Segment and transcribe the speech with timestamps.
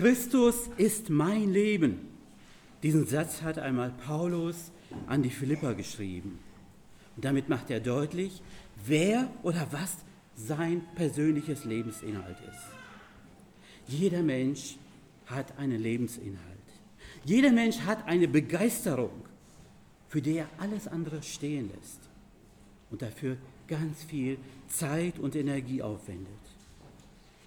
[0.00, 1.98] Christus ist mein Leben.
[2.82, 4.70] Diesen Satz hat einmal Paulus
[5.06, 6.38] an die Philipper geschrieben.
[7.16, 8.40] Und damit macht er deutlich,
[8.86, 9.98] wer oder was
[10.34, 12.66] sein persönliches Lebensinhalt ist.
[13.88, 14.76] Jeder Mensch
[15.26, 16.46] hat einen Lebensinhalt.
[17.26, 19.26] Jeder Mensch hat eine Begeisterung,
[20.08, 22.00] für die er alles andere stehen lässt
[22.90, 23.36] und dafür
[23.68, 26.26] ganz viel Zeit und Energie aufwendet.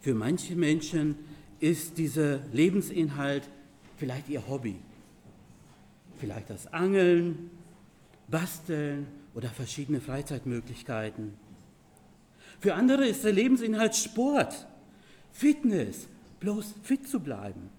[0.02, 1.16] Für manche Menschen
[1.60, 3.50] ist dieser Lebensinhalt
[3.98, 4.76] vielleicht ihr Hobby,
[6.18, 7.50] vielleicht das Angeln,
[8.28, 11.34] Basteln oder verschiedene Freizeitmöglichkeiten.
[12.60, 14.68] Für andere ist der Lebensinhalt Sport,
[15.32, 16.08] Fitness,
[16.40, 17.70] bloß fit zu bleiben.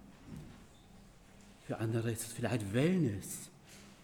[1.65, 3.49] Für andere ist es vielleicht Wellness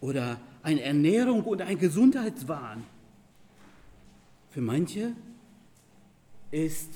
[0.00, 2.82] oder eine Ernährung und ein Gesundheitswahn.
[4.50, 5.12] Für manche
[6.50, 6.90] ist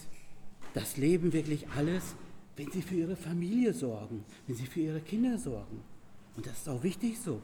[0.74, 2.14] das Leben wirklich alles,
[2.56, 5.82] wenn sie für ihre Familie sorgen, wenn sie für ihre Kinder sorgen.
[6.36, 7.40] Und das ist auch wichtig so.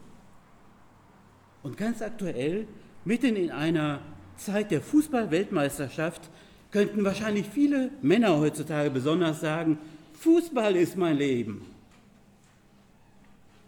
[1.63, 2.67] Und ganz aktuell,
[3.05, 4.01] mitten in einer
[4.37, 6.31] Zeit der Fußball-Weltmeisterschaft,
[6.71, 9.79] könnten wahrscheinlich viele Männer heutzutage besonders sagen,
[10.15, 11.67] Fußball ist mein Leben.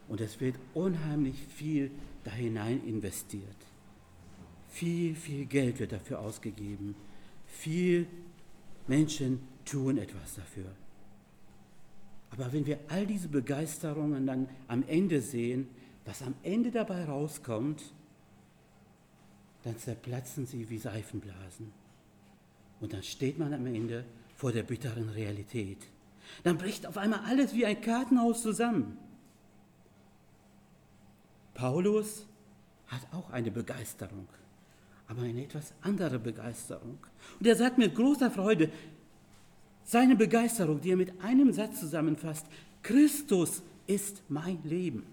[0.08, 1.90] Und es wird unheimlich viel
[2.24, 3.44] da hinein investiert.
[4.70, 6.94] Viel, viel Geld wird dafür ausgegeben.
[7.46, 8.06] Viel
[8.86, 10.66] Menschen tun etwas dafür.
[12.36, 15.68] Aber wenn wir all diese Begeisterungen dann am Ende sehen,
[16.04, 17.82] was am Ende dabei rauskommt,
[19.62, 21.72] dann zerplatzen sie wie Seifenblasen.
[22.80, 24.04] Und dann steht man am Ende
[24.34, 25.78] vor der bitteren Realität.
[26.42, 28.98] Dann bricht auf einmal alles wie ein Kartenhaus zusammen.
[31.54, 32.26] Paulus
[32.88, 34.26] hat auch eine Begeisterung,
[35.06, 36.98] aber eine etwas andere Begeisterung.
[37.38, 38.70] Und er sagt mit großer Freude,
[39.84, 42.46] seine Begeisterung, die er mit einem Satz zusammenfasst,
[42.82, 45.04] Christus ist mein Leben.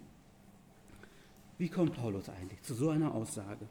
[1.57, 3.67] Wie kommt Paulus eigentlich zu so einer Aussage?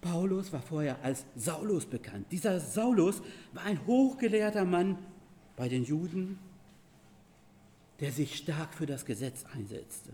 [0.00, 2.26] Paulus war vorher als Saulus bekannt.
[2.30, 3.20] Dieser Saulus
[3.52, 4.96] war ein hochgelehrter Mann
[5.56, 6.38] bei den Juden,
[8.00, 10.10] der sich stark für das Gesetz einsetzte.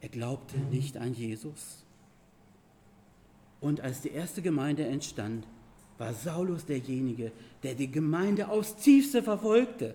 [0.00, 1.84] Er glaubte nicht an Jesus.
[3.60, 5.46] Und als die erste Gemeinde entstand,
[5.98, 9.94] war Saulus derjenige, der die Gemeinde aufs tiefste verfolgte,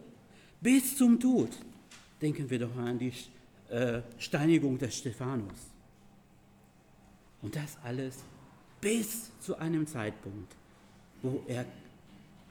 [0.59, 1.50] bis zum Tod.
[2.22, 3.13] Denken wir doch an die
[3.69, 5.72] äh, Steinigung des Stephanus.
[7.41, 8.17] Und das alles
[8.79, 10.56] bis zu einem Zeitpunkt,
[11.22, 11.66] wo, er,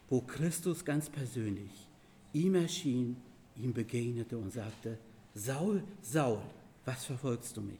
[0.08, 1.70] wo Christus ganz persönlich
[2.32, 3.16] ihm erschien,
[3.56, 4.98] ihm begegnete und sagte,
[5.34, 6.40] Saul, Saul,
[6.84, 7.78] was verfolgst du mich?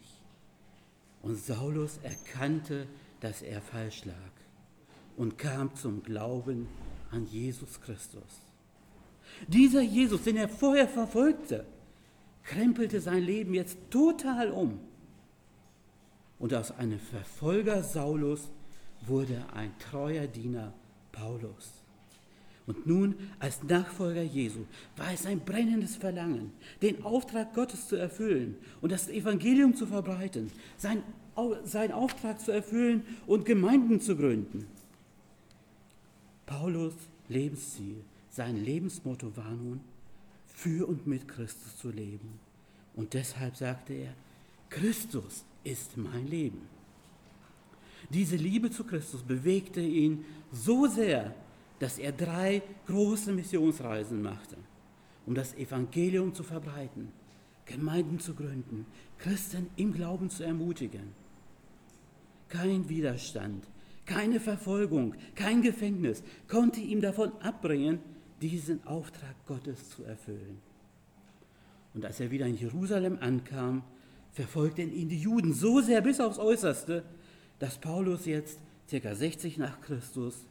[1.22, 2.86] Und Saulus erkannte,
[3.20, 4.39] dass er falsch lag
[5.20, 6.66] und kam zum Glauben
[7.10, 8.40] an Jesus Christus.
[9.48, 11.66] Dieser Jesus, den er vorher verfolgte,
[12.42, 14.80] krempelte sein Leben jetzt total um.
[16.38, 18.48] Und aus einem Verfolger Saulus
[19.06, 20.72] wurde ein treuer Diener
[21.12, 21.70] Paulus.
[22.66, 24.60] Und nun als Nachfolger Jesu
[24.96, 26.50] war es ein brennendes Verlangen,
[26.80, 31.02] den Auftrag Gottes zu erfüllen und das Evangelium zu verbreiten, sein,
[31.64, 34.66] sein Auftrag zu erfüllen und Gemeinden zu gründen.
[36.50, 36.94] Paulus
[37.28, 39.80] Lebensziel, sein Lebensmotto war nun,
[40.48, 42.40] für und mit Christus zu leben.
[42.96, 44.14] Und deshalb sagte er,
[44.68, 46.62] Christus ist mein Leben.
[48.08, 51.32] Diese Liebe zu Christus bewegte ihn so sehr,
[51.78, 54.56] dass er drei große Missionsreisen machte,
[55.26, 57.12] um das Evangelium zu verbreiten,
[57.64, 58.86] Gemeinden zu gründen,
[59.18, 61.12] Christen im Glauben zu ermutigen.
[62.48, 63.64] Kein Widerstand,
[64.06, 68.00] keine Verfolgung, kein Gefängnis konnte ihm davon abbringen,
[68.40, 70.58] diesen Auftrag Gottes zu erfüllen.
[71.94, 73.82] Und als er wieder in Jerusalem ankam,
[74.32, 77.04] verfolgten ihn die Juden so sehr bis aufs Äußerste,
[77.58, 79.14] dass Paulus jetzt ca.
[79.14, 80.46] 60 nach Christus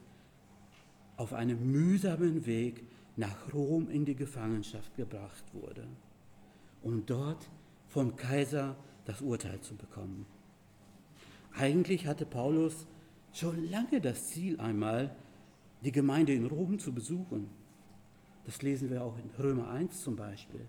[1.17, 2.83] auf einem mühsamen Weg
[3.17, 5.85] nach Rom in die Gefangenschaft gebracht wurde,
[6.81, 7.49] um dort
[7.87, 10.25] vom Kaiser das Urteil zu bekommen.
[11.53, 12.85] Eigentlich hatte Paulus
[13.33, 15.15] schon lange das Ziel einmal,
[15.83, 17.49] die Gemeinde in Rom zu besuchen.
[18.45, 20.65] Das lesen wir auch in Römer 1 zum Beispiel.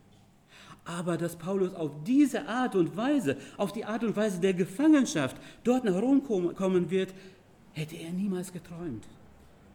[0.85, 5.37] Aber dass Paulus auf diese Art und Weise, auf die Art und Weise der Gefangenschaft
[5.65, 7.15] dort nach Rom kommen wird,
[7.73, 9.07] hätte er niemals geträumt.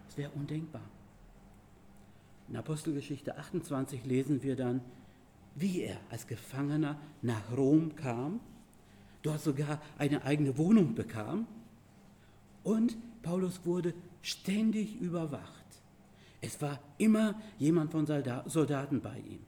[0.08, 0.82] Das wäre undenkbar.
[2.48, 4.82] In Apostelgeschichte 28 lesen wir dann,
[5.56, 8.40] wie er als Gefangener nach Rom kam,
[9.24, 11.48] dort sogar eine eigene Wohnung bekam
[12.66, 15.66] und Paulus wurde ständig überwacht.
[16.42, 19.40] Es war immer jemand von Soldaten bei ihm.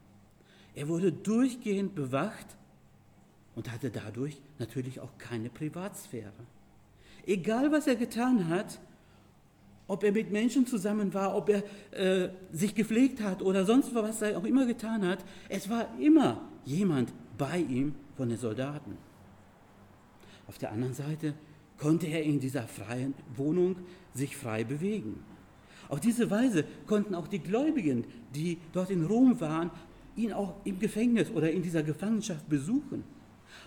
[0.73, 2.55] Er wurde durchgehend bewacht
[3.55, 6.31] und hatte dadurch natürlich auch keine Privatsphäre.
[7.25, 8.79] Egal was er getan hat,
[9.87, 14.21] ob er mit Menschen zusammen war, ob er äh, sich gepflegt hat oder sonst was
[14.21, 18.97] er auch immer getan hat, es war immer jemand bei ihm von den Soldaten.
[20.47, 21.33] Auf der anderen Seite
[21.77, 23.77] konnte er in dieser freien Wohnung
[24.13, 25.23] sich frei bewegen.
[25.89, 29.71] Auf diese Weise konnten auch die Gläubigen, die dort in Rom waren,
[30.15, 33.03] ihn auch im Gefängnis oder in dieser Gefangenschaft besuchen.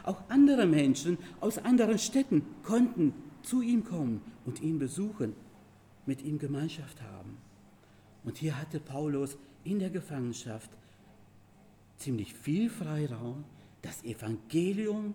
[0.03, 5.35] Auch andere Menschen aus anderen Städten konnten zu ihm kommen und ihn besuchen,
[6.07, 7.39] mit ihm Gemeinschaft haben.
[8.25, 10.71] Und hier hatte Paulus in der Gefangenschaft
[11.97, 13.45] ziemlich viel Freiraum,
[13.83, 15.15] das Evangelium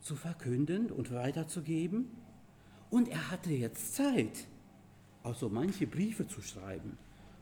[0.00, 2.06] zu verkünden und weiterzugeben.
[2.90, 4.46] Und er hatte jetzt Zeit,
[5.22, 6.96] auch so manche Briefe zu schreiben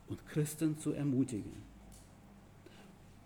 [0.09, 1.53] und Christen zu ermutigen.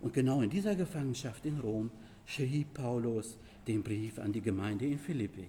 [0.01, 1.91] Und genau in dieser Gefangenschaft in Rom
[2.25, 3.37] schrieb Paulus
[3.67, 5.47] den Brief an die Gemeinde in Philippi.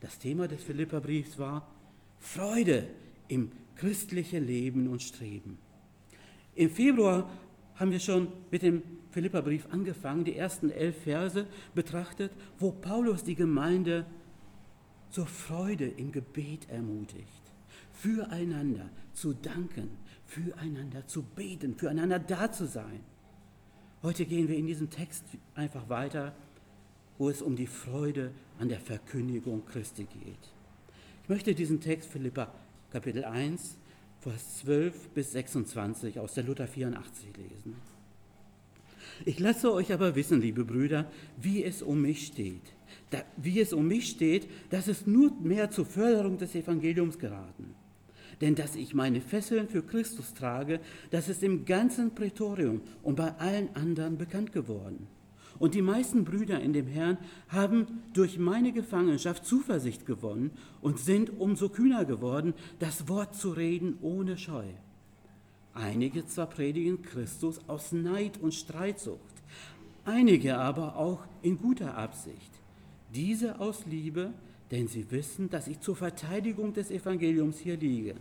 [0.00, 1.66] Das Thema des Philipperbriefs war
[2.18, 2.88] Freude
[3.28, 5.58] im christlichen Leben und Streben.
[6.54, 7.30] Im Februar
[7.76, 13.34] haben wir schon mit dem Philipperbrief angefangen, die ersten elf Verse betrachtet, wo Paulus die
[13.34, 14.04] Gemeinde
[15.10, 17.42] zur Freude im Gebet ermutigt,
[17.92, 19.90] füreinander zu danken,
[20.26, 23.00] füreinander zu beten, füreinander da zu sein.
[24.02, 25.24] Heute gehen wir in diesem Text
[25.54, 26.34] einfach weiter,
[27.18, 30.52] wo es um die Freude an der Verkündigung Christi geht.
[31.22, 32.52] Ich möchte diesen Text Philippa
[32.90, 33.78] Kapitel 1,
[34.26, 37.76] Vers 12 bis 26 aus der Luther 84 lesen.
[39.24, 41.08] Ich lasse euch aber wissen, liebe Brüder,
[41.40, 42.74] wie es um mich steht.
[43.10, 47.76] Da, wie es um mich steht, dass es nur mehr zur Förderung des Evangeliums geraten.
[48.40, 50.80] Denn dass ich meine Fesseln für Christus trage,
[51.12, 55.06] das ist im ganzen Prätorium und bei allen anderen bekannt geworden.
[55.58, 57.18] Und die meisten Brüder in dem Herrn
[57.48, 60.50] haben durch meine Gefangenschaft Zuversicht gewonnen
[60.80, 64.66] und sind umso kühner geworden, das Wort zu reden ohne Scheu.
[65.74, 69.20] Einige zwar predigen Christus aus Neid und Streitsucht,
[70.04, 72.50] einige aber auch in guter Absicht.
[73.14, 74.32] Diese aus Liebe,
[74.70, 78.14] denn sie wissen, dass ich zur Verteidigung des Evangeliums hier liege.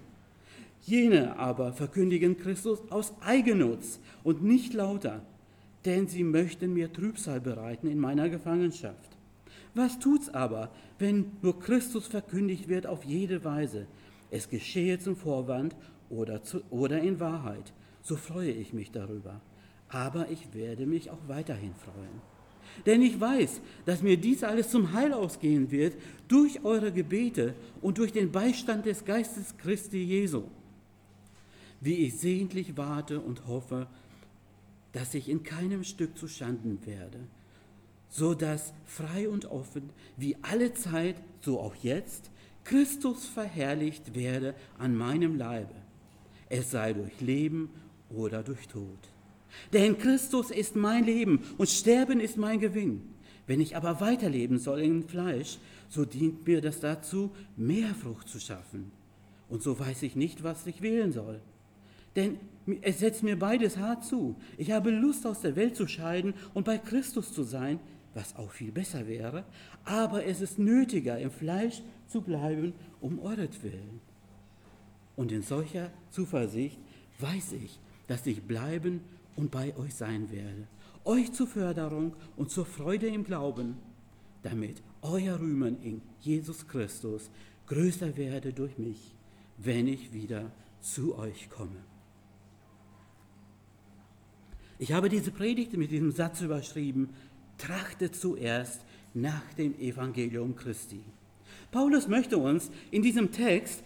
[0.85, 5.21] Jene aber verkündigen Christus aus Eigennutz und nicht lauter,
[5.85, 9.17] denn sie möchten mir Trübsal bereiten in meiner Gefangenschaft.
[9.73, 13.87] Was tut's aber, wenn nur Christus verkündigt wird auf jede Weise?
[14.31, 15.75] Es geschehe zum Vorwand
[16.09, 19.41] oder, zu, oder in Wahrheit, so freue ich mich darüber.
[19.89, 22.21] Aber ich werde mich auch weiterhin freuen.
[22.85, 25.93] Denn ich weiß, dass mir dies alles zum Heil ausgehen wird
[26.27, 30.43] durch eure Gebete und durch den Beistand des Geistes Christi Jesu.
[31.79, 33.87] Wie ich sehentlich warte und hoffe,
[34.95, 37.19] dass ich in keinem Stück zu Schanden werde,
[38.09, 42.31] so dass frei und offen, wie alle Zeit, so auch jetzt,
[42.63, 45.85] Christus verherrlicht werde an meinem Leibe
[46.49, 47.69] es sei durch Leben
[48.09, 48.99] oder durch Tod.
[49.73, 53.01] Denn Christus ist mein Leben und Sterben ist mein Gewinn.
[53.47, 58.39] Wenn ich aber weiterleben soll im Fleisch, so dient mir das dazu, mehr Frucht zu
[58.39, 58.91] schaffen.
[59.49, 61.39] Und so weiß ich nicht, was ich wählen soll.
[62.15, 62.39] Denn
[62.81, 64.35] es setzt mir beides hart zu.
[64.57, 67.79] Ich habe Lust, aus der Welt zu scheiden und bei Christus zu sein,
[68.13, 69.43] was auch viel besser wäre,
[69.83, 73.99] aber es ist nötiger, im Fleisch zu bleiben, um euretwillen.
[75.15, 76.79] Und in solcher Zuversicht
[77.19, 79.01] weiß ich, dass ich bleiben
[79.35, 80.67] und bei euch sein werde,
[81.03, 83.77] euch zur Förderung und zur Freude im Glauben,
[84.43, 87.29] damit euer Rühmen in Jesus Christus
[87.67, 89.15] größer werde durch mich,
[89.57, 91.94] wenn ich wieder zu euch komme.
[94.77, 97.09] Ich habe diese Predigt mit diesem Satz überschrieben,
[97.57, 98.81] trachtet zuerst
[99.13, 101.01] nach dem Evangelium Christi.
[101.71, 103.83] Paulus möchte uns in diesem Text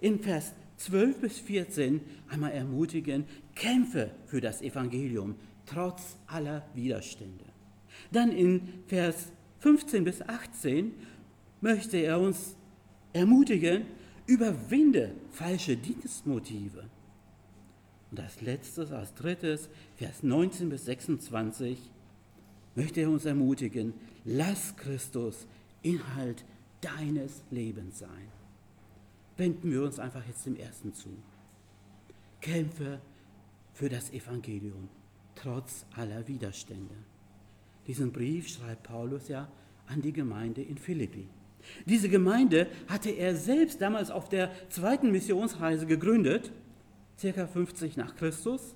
[0.00, 5.34] in Vers 12 bis 14 einmal ermutigen, kämpfe für das Evangelium
[5.66, 7.44] trotz aller Widerstände.
[8.12, 10.92] Dann in Vers 15 bis 18
[11.60, 12.54] möchte er uns
[13.12, 13.86] ermutigen,
[14.26, 16.87] überwinde falsche Dienstmotive.
[18.10, 21.78] Und als letztes, als drittes, Vers 19 bis 26,
[22.74, 23.92] möchte er uns ermutigen,
[24.24, 25.46] lass Christus
[25.82, 26.44] Inhalt
[26.80, 28.38] deines Lebens sein
[29.38, 31.08] wenden wir uns einfach jetzt dem ersten zu.
[32.40, 33.00] Kämpfe
[33.72, 34.88] für das Evangelium,
[35.34, 36.94] trotz aller Widerstände.
[37.86, 39.48] Diesen Brief schreibt Paulus ja
[39.86, 41.28] an die Gemeinde in Philippi.
[41.86, 46.52] Diese Gemeinde hatte er selbst damals auf der zweiten Missionsreise gegründet,
[47.18, 48.74] circa 50 nach Christus.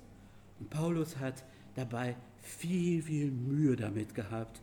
[0.59, 1.43] Und Paulus hat
[1.75, 4.61] dabei viel, viel Mühe damit gehabt.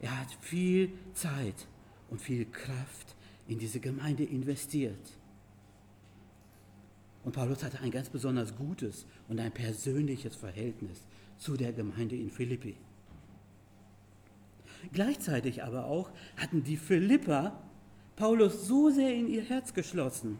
[0.00, 1.66] Er hat viel Zeit
[2.10, 3.16] und viel Kraft
[3.48, 5.18] in diese Gemeinde investiert.
[7.24, 11.06] Und Paulus hatte ein ganz besonders gutes und ein persönliches Verhältnis
[11.38, 12.76] zu der Gemeinde in Philippi.
[14.92, 17.62] Gleichzeitig aber auch hatten die Philipper
[18.16, 20.38] Paulus so sehr in ihr Herz geschlossen,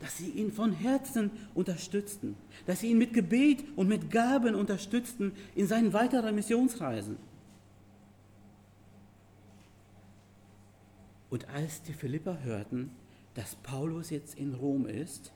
[0.00, 2.34] dass sie ihn von Herzen unterstützten,
[2.66, 7.16] dass sie ihn mit Gebet und mit Gaben unterstützten in seinen weiteren Missionsreisen.
[11.28, 12.90] Und als die Philipper hörten,
[13.34, 15.32] dass Paulus jetzt in Rom ist,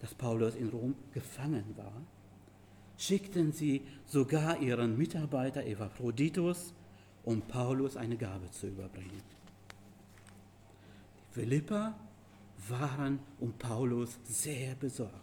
[0.00, 2.02] dass Paulus in Rom gefangen war,
[2.98, 6.74] schickten sie sogar ihren Mitarbeiter Epaphroditus,
[7.24, 9.22] um Paulus eine Gabe zu überbringen.
[11.16, 11.94] Die Philipper
[12.68, 15.14] waren um Paulus sehr besorgt.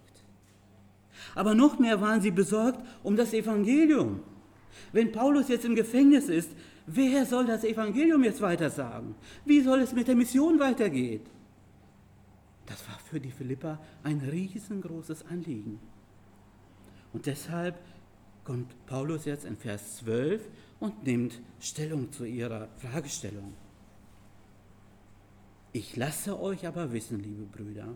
[1.35, 4.21] Aber noch mehr waren sie besorgt um das Evangelium.
[4.91, 6.51] Wenn Paulus jetzt im Gefängnis ist,
[6.85, 9.15] wer soll das Evangelium jetzt weitersagen?
[9.45, 11.21] Wie soll es mit der Mission weitergehen?
[12.65, 15.79] Das war für die Philipper ein riesengroßes Anliegen.
[17.13, 17.79] Und deshalb
[18.43, 20.41] kommt Paulus jetzt in Vers 12
[20.79, 23.53] und nimmt Stellung zu ihrer Fragestellung.
[25.77, 27.95] Ich lasse euch aber wissen, liebe Brüder,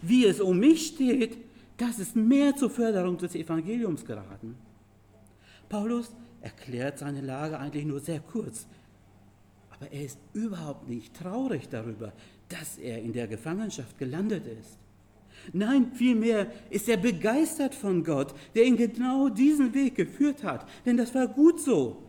[0.00, 1.36] wie es um mich steht,
[1.76, 4.54] das ist mehr zur Förderung des Evangeliums geraten.
[5.68, 8.66] Paulus erklärt seine Lage eigentlich nur sehr kurz,
[9.68, 12.14] aber er ist überhaupt nicht traurig darüber,
[12.48, 14.78] dass er in der Gefangenschaft gelandet ist.
[15.52, 20.96] Nein, vielmehr ist er begeistert von Gott, der ihn genau diesen Weg geführt hat, denn
[20.96, 22.04] das war gut so.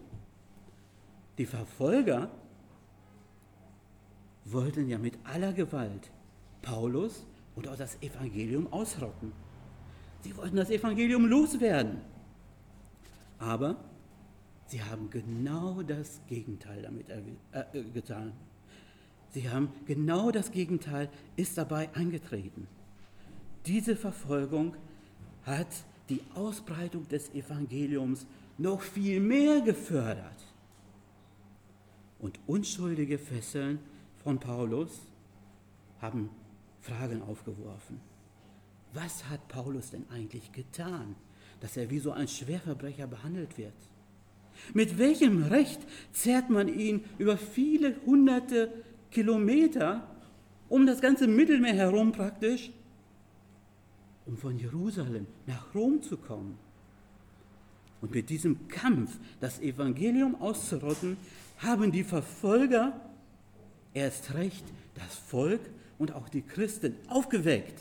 [1.38, 2.32] Die Verfolger
[4.52, 6.12] wollten ja mit aller Gewalt
[6.62, 7.26] Paulus
[7.56, 9.32] und auch das Evangelium ausrotten.
[10.22, 12.02] Sie wollten das Evangelium loswerden.
[13.38, 13.78] Aber
[14.68, 18.34] sie haben genau das Gegenteil damit äh, getan.
[19.32, 22.68] Sie haben genau das Gegenteil, ist dabei eingetreten.
[23.66, 24.76] Diese Verfolgung
[25.44, 25.68] hat
[26.10, 28.26] die Ausbreitung des Evangeliums
[28.58, 30.44] noch viel mehr gefördert.
[32.20, 33.80] Und unschuldige Fesseln
[34.24, 35.02] von Paulus
[36.02, 36.30] haben
[36.82, 38.00] Fragen aufgeworfen.
[38.94, 41.16] Was hat Paulus denn eigentlich getan,
[41.62, 43.74] dass er wie so ein Schwerverbrecher behandelt wird?
[44.74, 45.80] Mit welchem Recht
[46.12, 48.72] zerrt man ihn über viele hunderte
[49.12, 50.08] Kilometer
[50.68, 52.72] um das ganze Mittelmeer herum praktisch,
[54.26, 56.58] um von Jerusalem nach Rom zu kommen?
[58.02, 61.18] Und mit diesem Kampf, das Evangelium auszurotten,
[61.58, 63.09] haben die Verfolger
[63.94, 64.64] erst recht
[64.96, 65.62] das Volk
[65.98, 67.80] und auch die Christen aufgeweckt,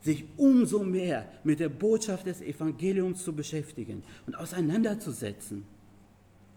[0.00, 5.64] sich umso mehr mit der Botschaft des Evangeliums zu beschäftigen und auseinanderzusetzen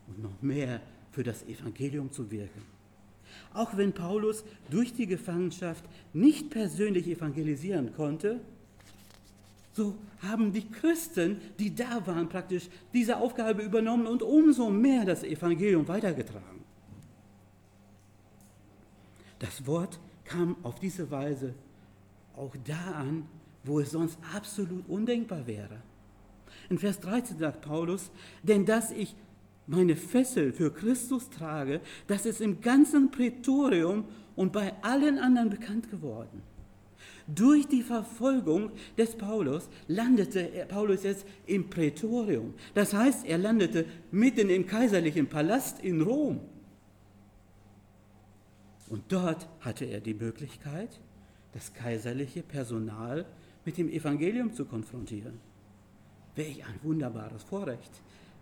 [0.07, 0.81] und noch mehr
[1.11, 2.61] für das Evangelium zu wirken.
[3.53, 8.39] Auch wenn Paulus durch die Gefangenschaft nicht persönlich evangelisieren konnte,
[9.73, 15.23] so haben die Christen, die da waren, praktisch diese Aufgabe übernommen und umso mehr das
[15.23, 16.56] Evangelium weitergetragen.
[19.39, 21.53] Das Wort kam auf diese Weise
[22.35, 23.25] auch da an,
[23.63, 25.81] wo es sonst absolut undenkbar wäre.
[26.69, 28.11] In Vers 13 sagt Paulus,
[28.43, 29.15] denn dass ich
[29.67, 35.89] meine Fessel für Christus trage, das ist im ganzen Prätorium und bei allen anderen bekannt
[35.91, 36.41] geworden.
[37.27, 42.53] Durch die Verfolgung des Paulus landete Paulus jetzt im Prätorium.
[42.73, 46.39] Das heißt, er landete mitten im kaiserlichen Palast in Rom.
[48.89, 50.99] Und dort hatte er die Möglichkeit,
[51.53, 53.25] das kaiserliche Personal
[53.65, 55.39] mit dem Evangelium zu konfrontieren.
[56.35, 57.91] Welch ein wunderbares Vorrecht.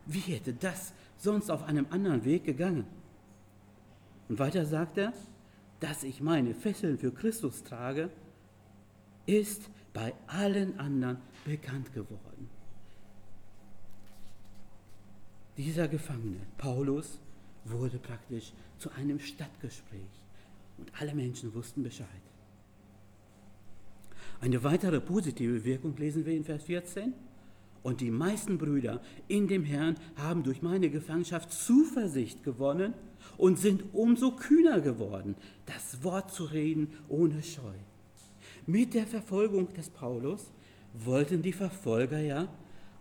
[0.05, 2.85] Wie hätte das sonst auf einem anderen Weg gegangen?
[4.29, 5.13] Und weiter sagt er,
[5.79, 8.09] dass ich meine Fesseln für Christus trage,
[9.25, 12.49] ist bei allen anderen bekannt geworden.
[15.57, 17.19] Dieser Gefangene, Paulus,
[17.63, 20.24] wurde praktisch zu einem Stadtgespräch
[20.77, 22.07] und alle Menschen wussten Bescheid.
[24.41, 27.13] Eine weitere positive Wirkung lesen wir in Vers 14.
[27.83, 32.93] Und die meisten Brüder in dem Herrn haben durch meine Gefangenschaft Zuversicht gewonnen
[33.37, 35.35] und sind umso kühner geworden,
[35.67, 37.75] das Wort zu reden ohne Scheu.
[38.65, 40.51] Mit der Verfolgung des Paulus
[40.93, 42.47] wollten die Verfolger ja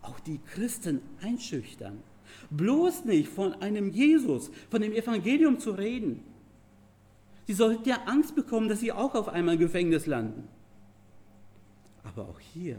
[0.02, 2.02] auch die Christen einschüchtern.
[2.50, 6.22] Bloß nicht von einem Jesus, von dem Evangelium zu reden.
[7.46, 10.48] Sie sollten ja Angst bekommen, dass sie auch auf einmal im Gefängnis landen.
[12.02, 12.78] Aber auch hier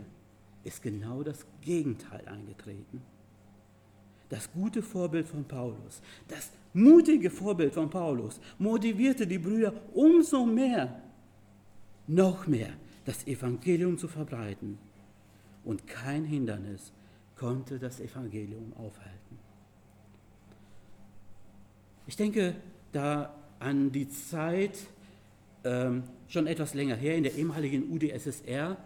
[0.63, 3.01] ist genau das Gegenteil eingetreten.
[4.29, 11.01] Das gute Vorbild von Paulus, das mutige Vorbild von Paulus motivierte die Brüder umso mehr,
[12.07, 12.73] noch mehr
[13.05, 14.79] das Evangelium zu verbreiten.
[15.63, 16.91] Und kein Hindernis
[17.35, 19.39] konnte das Evangelium aufhalten.
[22.07, 22.55] Ich denke
[22.91, 23.33] da
[23.65, 24.77] an die Zeit,
[25.63, 28.77] ähm, schon etwas länger her, in der ehemaligen UdSSR,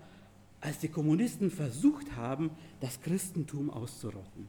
[0.62, 4.48] als die Kommunisten versucht haben, das Christentum auszurotten.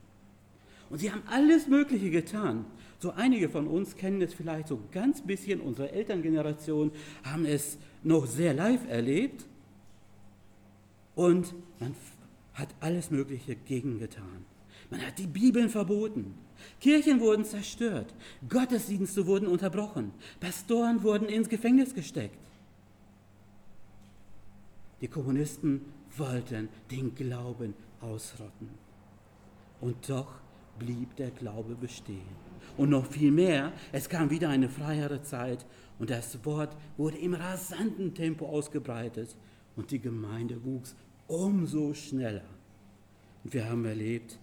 [0.88, 2.64] Und sie haben alles Mögliche getan.
[3.00, 6.92] So einige von uns kennen es vielleicht so ganz bisschen, unsere Elterngeneration
[7.25, 9.46] haben es noch sehr live erlebt.
[11.16, 11.94] Und man
[12.54, 14.44] hat alles Mögliche gegen getan.
[14.90, 16.35] Man hat die Bibeln verboten.
[16.80, 18.14] Kirchen wurden zerstört.
[18.49, 20.12] Gottesdienste wurden unterbrochen.
[20.40, 22.38] Pastoren wurden ins Gefängnis gesteckt.
[25.00, 25.80] Die Kommunisten
[26.16, 28.68] wollten den Glauben ausrotten.
[29.80, 30.35] Und doch
[30.78, 32.50] blieb der Glaube bestehen.
[32.76, 35.64] Und noch viel mehr, es kam wieder eine freiere Zeit
[35.99, 39.37] und das Wort wurde im rasanten Tempo ausgebreitet
[39.76, 40.94] und die Gemeinde wuchs
[41.26, 42.44] umso schneller.
[43.44, 44.38] Und wir haben erlebt,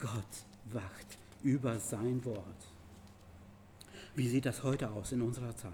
[0.00, 2.66] Gott wacht über sein Wort.
[4.14, 5.72] Wie sieht das heute aus in unserer Zeit?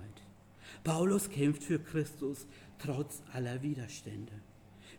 [0.82, 2.46] Paulus kämpft für Christus
[2.78, 4.32] trotz aller Widerstände.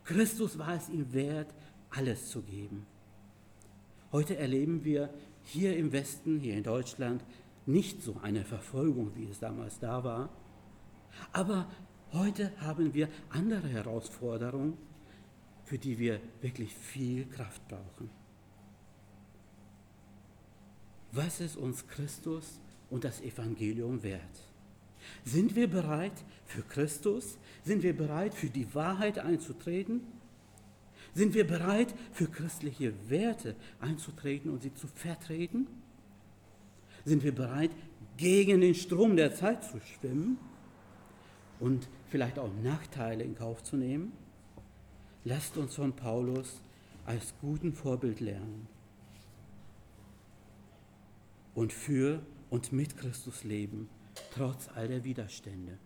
[0.05, 1.53] Christus war es ihm wert,
[1.89, 2.85] alles zu geben.
[4.11, 7.23] Heute erleben wir hier im Westen, hier in Deutschland,
[7.65, 10.29] nicht so eine Verfolgung, wie es damals da war.
[11.33, 11.69] Aber
[12.13, 14.77] heute haben wir andere Herausforderungen,
[15.65, 18.09] für die wir wirklich viel Kraft brauchen.
[21.17, 22.59] Was ist uns Christus
[22.91, 24.21] und das Evangelium wert?
[25.25, 26.13] Sind wir bereit
[26.45, 27.39] für Christus?
[27.63, 30.01] Sind wir bereit für die Wahrheit einzutreten?
[31.15, 35.65] Sind wir bereit für christliche Werte einzutreten und sie zu vertreten?
[37.03, 37.71] Sind wir bereit,
[38.17, 40.37] gegen den Strom der Zeit zu schwimmen
[41.59, 44.11] und vielleicht auch Nachteile in Kauf zu nehmen?
[45.25, 46.61] Lasst uns von Paulus
[47.07, 48.76] als guten Vorbild lernen
[51.57, 53.89] und für und mit Christus leben,
[54.31, 55.79] trotz all der Widerstände.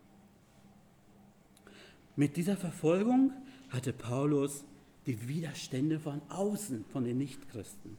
[2.17, 3.31] Mit dieser Verfolgung
[3.69, 4.65] hatte Paulus
[5.05, 7.97] die Widerstände von außen, von den Nichtchristen.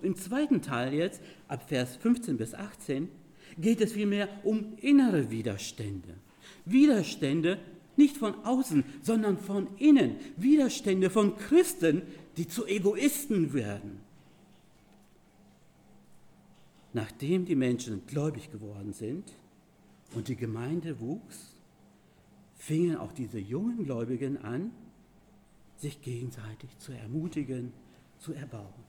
[0.00, 3.10] Im zweiten Teil jetzt, ab Vers 15 bis 18,
[3.58, 6.14] geht es vielmehr um innere Widerstände.
[6.64, 7.58] Widerstände
[7.96, 10.16] nicht von außen, sondern von innen.
[10.38, 12.00] Widerstände von Christen,
[12.38, 14.05] die zu Egoisten werden.
[16.96, 19.30] Nachdem die Menschen gläubig geworden sind
[20.14, 21.54] und die Gemeinde wuchs,
[22.54, 24.70] fingen auch diese jungen Gläubigen an,
[25.76, 27.74] sich gegenseitig zu ermutigen,
[28.18, 28.82] zu erbauen.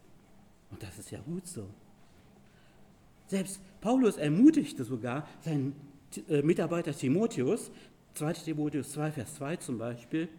[0.72, 1.68] Und das ist ja gut so.
[3.26, 5.76] Selbst Paulus ermutigte sogar seinen
[6.30, 7.72] äh, Mitarbeiter Timotheus,
[8.14, 10.30] 2 Timotheus 2, Vers 2 zum Beispiel,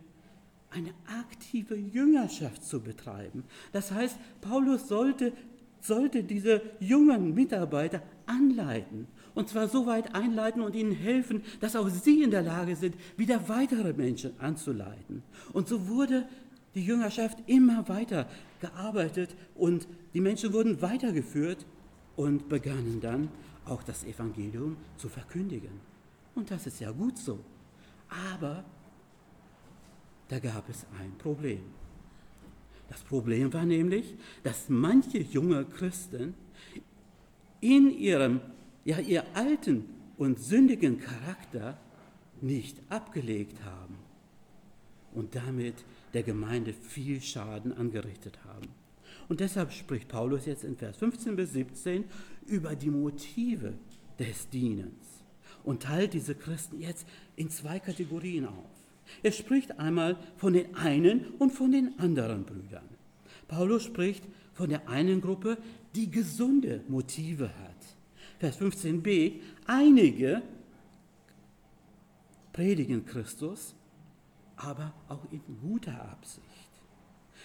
[0.71, 3.45] eine aktive Jüngerschaft zu betreiben.
[3.73, 5.35] Das heißt, Paulus sollte,
[5.81, 9.07] sollte diese jungen Mitarbeiter anleiten.
[9.35, 12.97] Und zwar so weit einleiten und ihnen helfen, dass auch sie in der Lage sind,
[13.17, 15.23] wieder weitere Menschen anzuleiten.
[15.53, 16.27] Und so wurde
[16.75, 18.29] die Jüngerschaft immer weiter
[18.61, 21.65] gearbeitet und die Menschen wurden weitergeführt
[22.17, 23.29] und begannen dann
[23.65, 25.81] auch das Evangelium zu verkündigen.
[26.35, 27.39] Und das ist ja gut so.
[28.35, 28.65] Aber
[30.29, 31.63] da gab es ein Problem.
[32.89, 36.35] Das Problem war nämlich, dass manche junge Christen
[37.61, 38.41] in ihrem,
[38.85, 39.85] ja, ihr alten
[40.17, 41.79] und sündigen Charakter
[42.41, 43.97] nicht abgelegt haben
[45.15, 45.75] und damit
[46.15, 48.69] der Gemeinde viel Schaden angerichtet haben.
[49.29, 52.05] Und deshalb spricht Paulus jetzt in Vers 15 bis 17
[52.47, 53.75] über die Motive
[54.19, 55.23] des Dienens
[55.65, 58.78] und teilt diese Christen jetzt in zwei Kategorien auf.
[59.23, 62.89] Er spricht einmal von den einen und von den anderen Brüdern.
[63.49, 65.59] Paulus spricht von der einen Gruppe,
[65.95, 67.97] die gesunde Motive hat.
[68.39, 70.43] Vers 15b, einige
[72.53, 73.75] predigen Christus,
[74.57, 76.45] aber auch in guter Absicht.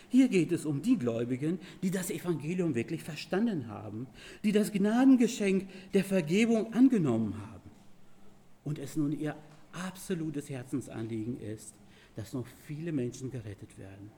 [0.10, 4.08] Hier geht es um die Gläubigen, die das Evangelium wirklich verstanden haben,
[4.44, 7.72] die das Gnadengeschenk der Vergebung angenommen haben
[8.64, 9.36] und es nun ihr
[9.74, 11.74] absolutes Herzensanliegen ist,
[12.16, 14.12] dass noch viele Menschen gerettet werden.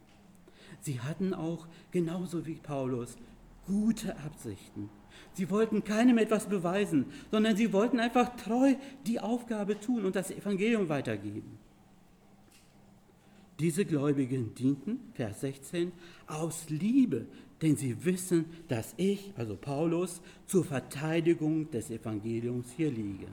[0.82, 3.18] Sie hatten auch, genauso wie Paulus,
[3.66, 4.90] gute Absichten.
[5.34, 10.32] Sie wollten keinem etwas beweisen, sondern sie wollten einfach treu die Aufgabe tun und das
[10.32, 11.58] Evangelium weitergeben.
[13.60, 15.94] Diese Gläubigen dienten, Vers 16,
[16.28, 17.26] aus Liebe,
[17.62, 23.28] denn sie wissen, dass ich, also Paulus, zur Verteidigung des Evangeliums hier liege.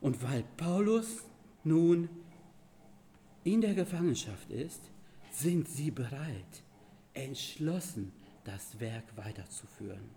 [0.00, 1.24] Und weil Paulus
[1.64, 2.08] nun
[3.44, 4.80] in der Gefangenschaft ist,
[5.30, 6.62] sind sie bereit,
[7.14, 8.12] entschlossen,
[8.44, 10.08] das Werk weiterzuführen.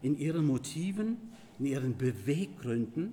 [0.00, 1.16] In ihren Motiven,
[1.58, 3.12] in ihren Beweggründen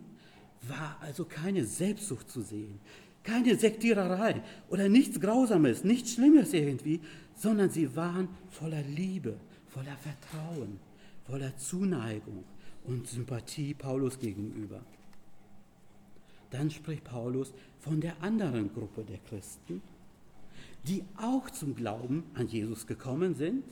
[0.61, 2.79] war also keine Selbstsucht zu sehen,
[3.23, 7.01] keine Sektiererei oder nichts Grausames, nichts Schlimmes irgendwie,
[7.35, 10.79] sondern sie waren voller Liebe, voller Vertrauen,
[11.25, 12.43] voller Zuneigung
[12.85, 14.81] und Sympathie Paulus gegenüber.
[16.51, 19.81] Dann spricht Paulus von der anderen Gruppe der Christen,
[20.87, 23.63] die auch zum Glauben an Jesus gekommen sind,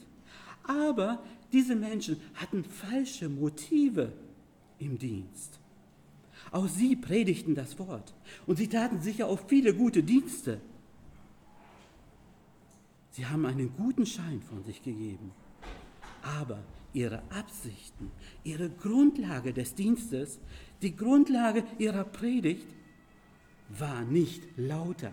[0.64, 4.12] aber diese Menschen hatten falsche Motive
[4.78, 5.58] im Dienst.
[6.50, 8.14] Auch sie predigten das Wort
[8.46, 10.60] und sie taten sicher auch viele gute Dienste.
[13.10, 15.32] Sie haben einen guten Schein von sich gegeben,
[16.40, 16.58] aber
[16.92, 18.10] ihre Absichten,
[18.44, 20.40] ihre Grundlage des Dienstes,
[20.82, 22.66] die Grundlage ihrer Predigt
[23.68, 25.12] war nicht lauter.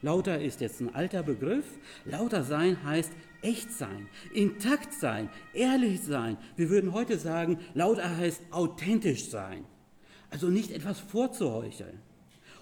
[0.00, 1.64] Lauter ist jetzt ein alter Begriff.
[2.04, 6.36] Lauter sein heißt echt sein, intakt sein, ehrlich sein.
[6.56, 9.64] Wir würden heute sagen, lauter heißt authentisch sein.
[10.30, 11.98] Also nicht etwas vorzuheucheln.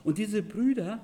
[0.03, 1.01] Und diese Brüder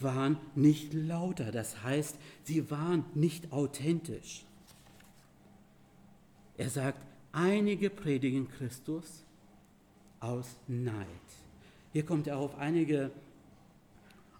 [0.00, 4.44] waren nicht lauter, das heißt, sie waren nicht authentisch.
[6.56, 9.24] Er sagt, einige predigen Christus
[10.20, 11.06] aus Neid.
[11.92, 13.10] Hier kommt er auf einige,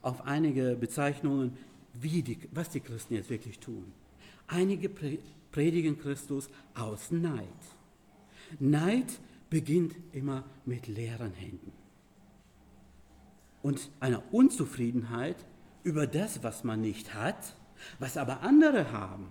[0.03, 1.57] auf einige Bezeichnungen,
[1.93, 3.93] wie die, was die Christen jetzt wirklich tun.
[4.47, 4.91] Einige
[5.51, 7.49] predigen Christus aus Neid.
[8.59, 9.19] Neid
[9.51, 11.73] beginnt immer mit leeren Händen
[13.65, 15.37] und einer Unzufriedenheit
[15.85, 17.57] über das, was man nicht hat,
[17.99, 19.27] was aber andere haben.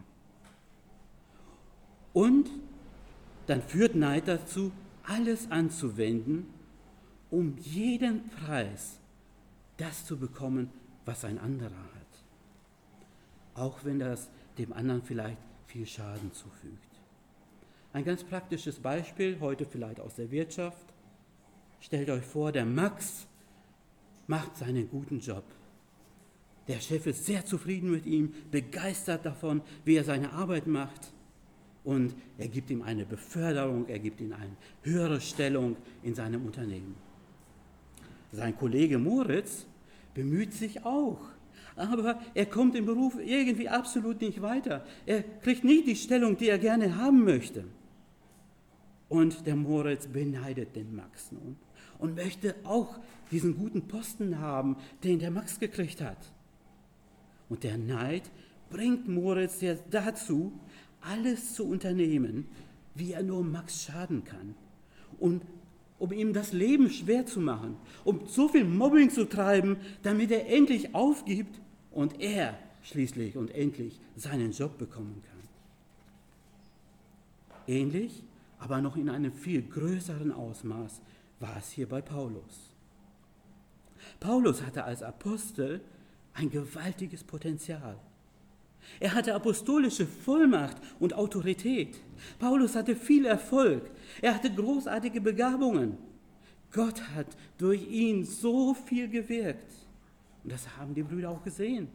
[2.14, 2.50] Und
[3.48, 4.72] dann führt Neid dazu,
[5.04, 6.48] alles anzuwenden,
[7.30, 9.00] um jeden Preis
[9.78, 10.70] das zu bekommen,
[11.06, 12.24] was ein anderer hat.
[13.56, 16.94] Auch wenn das dem anderen vielleicht viel Schaden zufügt.
[17.92, 20.86] Ein ganz praktisches Beispiel, heute vielleicht aus der Wirtschaft.
[21.80, 23.28] Stellt euch vor, der Max
[24.28, 25.44] macht seinen guten Job.
[26.68, 31.13] Der Chef ist sehr zufrieden mit ihm, begeistert davon, wie er seine Arbeit macht.
[31.84, 36.96] Und er gibt ihm eine Beförderung, er gibt ihm eine höhere Stellung in seinem Unternehmen.
[38.32, 39.66] Sein Kollege Moritz
[40.14, 41.20] bemüht sich auch,
[41.76, 44.86] aber er kommt im Beruf irgendwie absolut nicht weiter.
[45.06, 47.66] Er kriegt nicht die Stellung, die er gerne haben möchte.
[49.10, 51.58] Und der Moritz beneidet den Max nun
[52.00, 53.00] und möchte auch
[53.32, 56.18] diesen guten Posten haben, den der Max gekriegt hat.
[57.50, 58.24] Und der Neid
[58.70, 60.52] bringt Moritz jetzt dazu,
[61.04, 62.48] alles zu unternehmen,
[62.96, 64.56] wie er nur Max schaden kann.
[65.20, 65.44] Und
[66.00, 70.48] um ihm das Leben schwer zu machen, um so viel Mobbing zu treiben, damit er
[70.48, 71.62] endlich aufgibt
[71.92, 75.34] und er schließlich und endlich seinen Job bekommen kann.
[77.68, 78.24] Ähnlich
[78.64, 81.02] aber noch in einem viel größeren Ausmaß
[81.42, 82.72] war es hier bei Paulus.
[84.22, 85.82] Paulus hatte als Apostel
[86.34, 87.98] ein gewaltiges Potenzial.
[89.00, 92.00] Er hatte apostolische Vollmacht und Autorität.
[92.40, 93.90] Paulus hatte viel Erfolg.
[94.22, 95.98] Er hatte großartige Begabungen.
[96.72, 99.74] Gott hat durch ihn so viel gewirkt.
[100.44, 101.88] Und das haben die Brüder auch gesehen.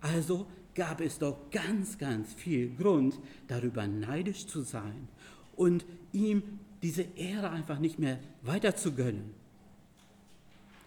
[0.00, 3.18] Also gab es doch ganz, ganz viel Grund,
[3.48, 5.08] darüber neidisch zu sein
[5.56, 6.42] und ihm
[6.82, 9.34] diese Ehre einfach nicht mehr weiter zu gönnen.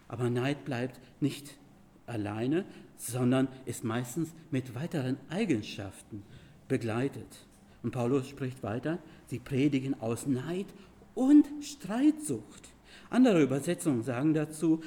[0.08, 1.58] Aber Neid bleibt nicht
[2.06, 2.64] alleine,
[3.00, 6.22] sondern ist meistens mit weiteren Eigenschaften
[6.68, 7.46] begleitet.
[7.82, 10.66] Und Paulus spricht weiter, sie predigen aus Neid
[11.14, 12.68] und Streitsucht.
[13.08, 14.82] Andere Übersetzungen sagen dazu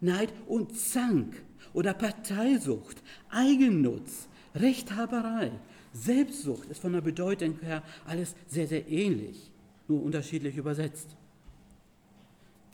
[0.00, 5.52] Neid und Zank oder Parteisucht, Eigennutz, Rechthaberei,
[5.92, 9.50] Selbstsucht ist von der Bedeutung her alles sehr, sehr ähnlich,
[9.88, 11.16] nur unterschiedlich übersetzt.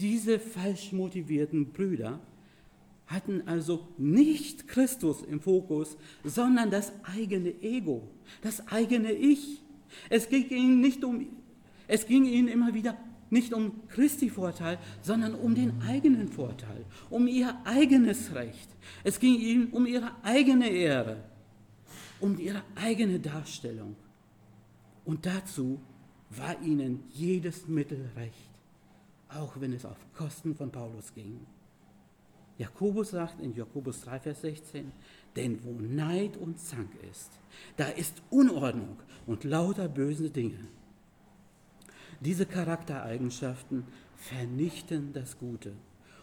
[0.01, 2.19] Diese falsch motivierten Brüder
[3.13, 8.09] hatten also nicht Christus im Fokus, sondern das eigene Ego,
[8.41, 9.61] das eigene Ich.
[10.09, 11.27] Es ging ihnen nicht um,
[11.87, 12.97] es ging ihnen immer wieder
[13.31, 18.69] nicht um Christi Vorteil, sondern um den eigenen Vorteil, um ihr eigenes Recht.
[19.05, 21.25] Es ging ihnen um ihre eigene Ehre,
[22.21, 23.97] um ihre eigene Darstellung.
[25.05, 25.81] Und dazu
[26.31, 28.51] war ihnen jedes Mittel recht,
[29.29, 31.41] auch wenn es auf Kosten von Paulus ging.
[32.59, 34.93] Jakobus sagt in Jakobus 3, Vers 16,
[35.37, 37.31] denn wo Neid und Zank ist,
[37.77, 40.59] da ist Unordnung und lauter böse Dinge.
[42.21, 43.85] Diese Charaktereigenschaften
[44.17, 45.73] vernichten das Gute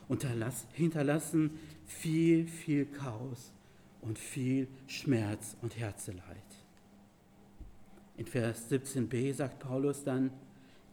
[0.07, 0.25] und
[0.73, 3.51] hinterlassen viel, viel Chaos
[4.01, 6.23] und viel Schmerz und Herzeleid.
[8.17, 10.31] In Vers 17b sagt Paulus dann,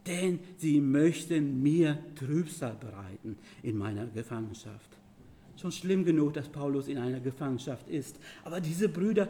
[0.06, 4.95] denn sie möchten mir Trübsal bereiten in meiner Gefangenschaft.
[5.56, 9.28] Schon schlimm genug, dass Paulus in einer Gefangenschaft ist, aber diese Brüder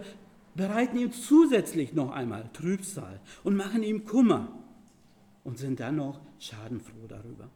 [0.54, 4.48] bereiten ihm zusätzlich noch einmal Trübsal und machen ihm Kummer
[5.44, 7.48] und sind dann noch schadenfroh darüber.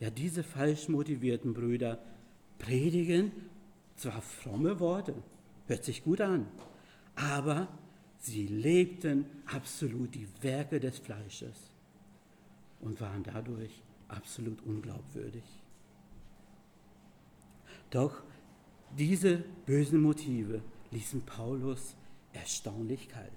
[0.00, 1.98] Ja, diese falsch motivierten Brüder
[2.58, 3.32] predigen
[3.96, 5.14] zwar fromme Worte,
[5.66, 6.46] hört sich gut an,
[7.14, 7.68] aber
[8.18, 11.70] sie lebten absolut die Werke des Fleisches
[12.80, 15.44] und waren dadurch absolut unglaubwürdig.
[17.92, 18.22] Doch
[18.98, 21.94] diese bösen Motive ließen Paulus
[22.32, 23.30] erstaunlich kalt.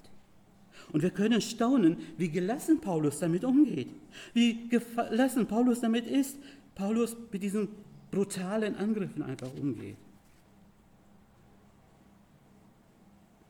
[0.91, 3.89] Und wir können staunen, wie gelassen Paulus damit umgeht,
[4.33, 6.37] wie gelassen Paulus damit ist,
[6.73, 7.67] Paulus mit diesen
[8.11, 9.97] brutalen Angriffen einfach umgeht.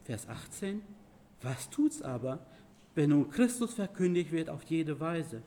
[0.05, 0.81] Vers 18,
[1.41, 2.45] was tut's aber,
[2.95, 5.43] wenn nun Christus verkündigt wird auf jede Weise?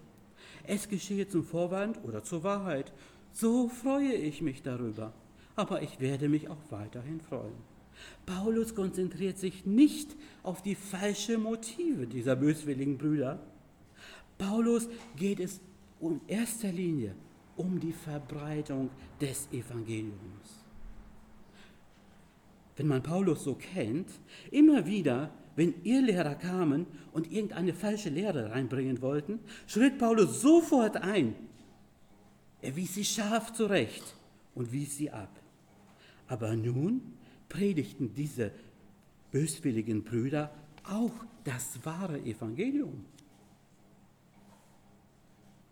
[0.64, 2.92] Es geschehe zum Vorwand oder zur Wahrheit,
[3.32, 5.12] so freue ich mich darüber,
[5.58, 7.56] aber ich werde mich auch weiterhin freuen.
[8.26, 13.40] Paulus konzentriert sich nicht auf die falschen Motive dieser böswilligen Brüder.
[14.38, 15.60] Paulus geht es
[16.00, 17.16] in erster Linie
[17.56, 18.90] um die Verbreitung
[19.20, 20.64] des Evangeliums.
[22.76, 24.08] Wenn man Paulus so kennt,
[24.52, 31.34] immer wieder, wenn Irrlehrer kamen und irgendeine falsche Lehre reinbringen wollten, schritt Paulus sofort ein.
[32.62, 34.14] Er wies sie scharf zurecht
[34.54, 35.37] und wies sie ab.
[36.28, 37.00] Aber nun
[37.48, 38.52] predigten diese
[39.32, 40.52] böswilligen Brüder
[40.84, 41.12] auch
[41.44, 43.04] das wahre Evangelium.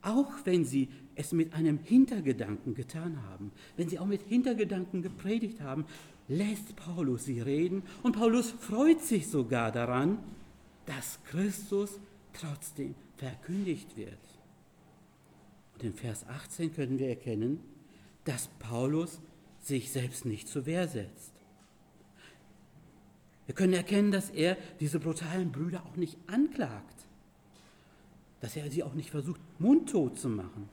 [0.03, 5.61] Auch wenn sie es mit einem Hintergedanken getan haben, wenn sie auch mit Hintergedanken gepredigt
[5.61, 5.85] haben,
[6.29, 10.19] lässt Paulus sie reden und Paulus freut sich sogar daran,
[10.85, 11.99] dass Christus
[12.33, 14.19] trotzdem verkündigt wird.
[15.75, 17.61] Und in Vers 18 können wir erkennen,
[18.25, 19.21] dass Paulus
[19.67, 21.33] sich selbst nicht zur Wehr setzt.
[23.47, 27.07] Wir können erkennen, dass er diese brutalen Brüder auch nicht anklagt,
[28.41, 30.69] dass er sie auch nicht versucht, mundtot zu machen.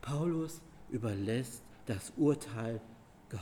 [0.00, 2.80] Paulus überlässt das Urteil
[3.28, 3.40] Gott.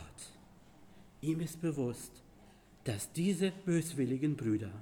[1.20, 2.22] Ihm ist bewusst,
[2.84, 4.72] dass diese böswilligen Brüder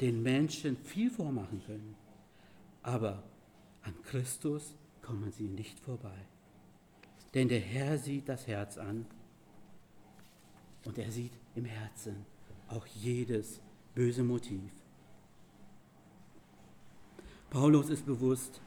[0.00, 1.94] den Menschen viel vormachen können,
[2.82, 3.22] aber
[3.82, 6.26] an Christus kommen sie nicht vorbei.
[7.34, 9.06] Denn der Herr sieht das Herz an
[10.84, 12.24] und er sieht im Herzen
[12.68, 13.60] auch jedes
[13.94, 14.70] böse Motiv.
[17.50, 18.60] Paulus ist bewusst,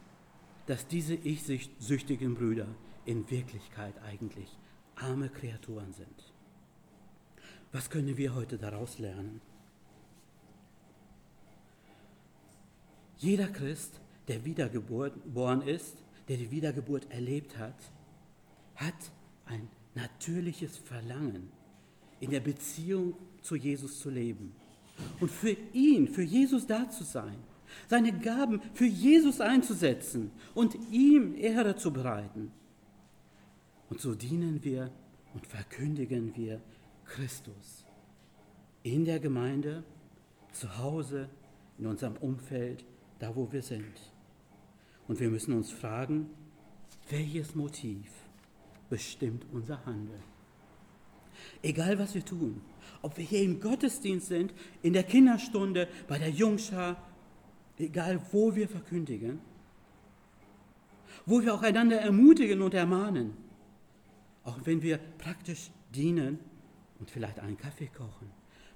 [0.66, 2.68] dass diese ich-süchtigen Brüder
[3.04, 4.48] in Wirklichkeit eigentlich
[4.96, 6.32] arme Kreaturen sind.
[7.72, 9.40] Was können wir heute daraus lernen?
[13.18, 15.96] Jeder Christ, der wiedergeboren ist,
[16.28, 17.76] der die Wiedergeburt erlebt hat,
[18.76, 18.94] hat
[19.46, 21.50] ein natürliches Verlangen,
[22.20, 24.52] in der Beziehung zu Jesus zu leben
[25.20, 27.36] und für ihn, für Jesus da zu sein,
[27.88, 32.52] seine Gaben für Jesus einzusetzen und ihm Ehre zu bereiten.
[33.90, 34.90] Und so dienen wir
[35.34, 36.60] und verkündigen wir
[37.04, 37.84] Christus
[38.82, 39.84] in der Gemeinde,
[40.52, 41.28] zu Hause,
[41.78, 42.84] in unserem Umfeld,
[43.18, 44.12] da wo wir sind.
[45.08, 46.30] Und wir müssen uns fragen,
[47.08, 48.06] welches Motiv
[48.92, 50.22] bestimmt unser Handeln?
[51.62, 52.60] Egal was wir tun,
[53.00, 54.52] ob wir hier im Gottesdienst sind,
[54.82, 57.02] in der Kinderstunde, bei der Jungschar,
[57.78, 59.40] egal wo wir verkündigen,
[61.24, 63.32] wo wir auch einander ermutigen und ermahnen,
[64.44, 66.38] auch wenn wir praktisch dienen
[67.00, 68.28] und vielleicht einen Kaffee kochen,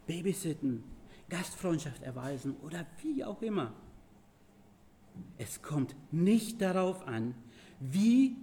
[0.07, 0.83] babysitten,
[1.29, 3.75] Gastfreundschaft erweisen oder wie auch immer.
[5.37, 7.35] Es kommt nicht darauf an,
[7.81, 8.35] wie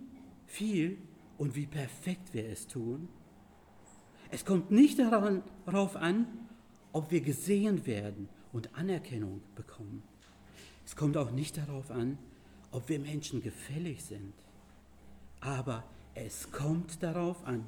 [0.46, 1.00] viel
[1.38, 3.08] und wie perfekt wir es tun,
[4.32, 6.26] es kommt nicht darauf an,
[6.92, 10.04] ob wir gesehen werden und Anerkennung bekommen.
[10.86, 12.18] Es kommt auch nicht darauf an,
[12.72, 14.34] ob wir Menschen gefällig sind.
[15.40, 15.84] Aber
[16.16, 17.66] es kommt darauf an,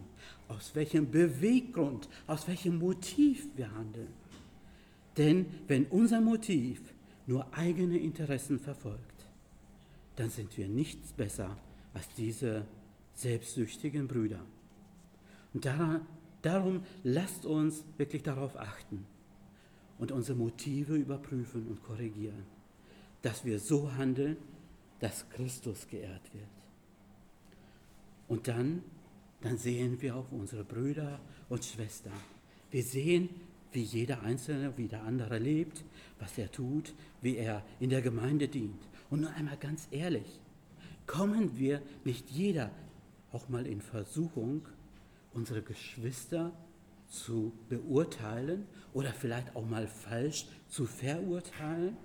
[0.47, 4.13] aus welchem Beweggrund, aus welchem Motiv wir handeln.
[5.17, 6.81] Denn wenn unser Motiv
[7.27, 9.27] nur eigene Interessen verfolgt,
[10.15, 11.57] dann sind wir nichts besser
[11.93, 12.65] als diese
[13.15, 14.39] selbstsüchtigen Brüder.
[15.53, 15.67] Und
[16.41, 19.05] darum lasst uns wirklich darauf achten
[19.97, 22.43] und unsere Motive überprüfen und korrigieren,
[23.21, 24.37] dass wir so handeln,
[24.99, 26.43] dass Christus geehrt wird.
[28.27, 28.83] Und dann,
[29.41, 32.13] dann sehen wir auch unsere Brüder und Schwestern.
[32.71, 33.29] Wir sehen,
[33.71, 35.83] wie jeder Einzelne, wie der andere lebt,
[36.19, 38.81] was er tut, wie er in der Gemeinde dient.
[39.09, 40.39] Und nur einmal ganz ehrlich,
[41.05, 42.71] kommen wir nicht jeder
[43.35, 44.65] auch mal in Versuchung,
[45.33, 46.53] unsere Geschwister
[47.09, 51.97] zu beurteilen oder vielleicht auch mal falsch zu verurteilen?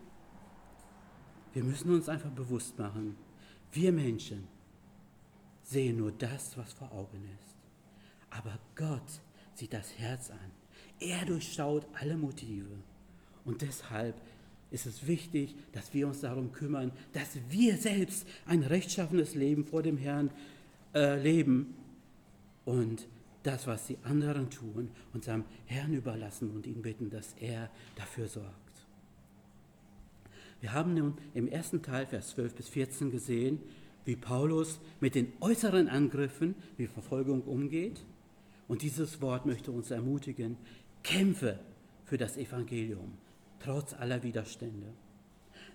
[1.52, 3.16] Wir müssen uns einfach bewusst machen,
[3.72, 4.48] wir Menschen
[5.62, 7.56] sehen nur das, was vor Augen ist.
[8.30, 9.20] Aber Gott
[9.54, 10.50] sieht das Herz an.
[10.98, 12.76] Er durchschaut alle Motive.
[13.44, 14.20] Und deshalb
[14.70, 19.82] ist es wichtig, dass wir uns darum kümmern, dass wir selbst ein rechtschaffenes Leben vor
[19.82, 20.30] dem Herrn
[20.94, 21.74] äh, leben
[22.64, 23.06] und
[23.42, 28.56] das, was die anderen tun, unserem Herrn überlassen und ihn bitten, dass er dafür sorgt.
[30.60, 33.60] Wir haben nun im ersten Teil, Vers 12 bis 14 gesehen,
[34.04, 38.04] wie Paulus mit den äußeren Angriffen, wie Verfolgung umgeht.
[38.68, 40.56] Und dieses Wort möchte uns ermutigen,
[41.02, 41.58] kämpfe
[42.04, 43.12] für das Evangelium,
[43.58, 44.86] trotz aller Widerstände.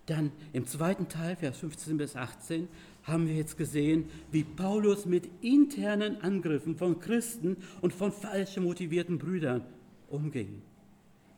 [0.05, 2.67] Dann im zweiten Teil, Vers 15 bis 18,
[3.05, 9.17] haben wir jetzt gesehen, wie Paulus mit internen Angriffen von Christen und von falsch motivierten
[9.17, 9.63] Brüdern
[10.09, 10.61] umging.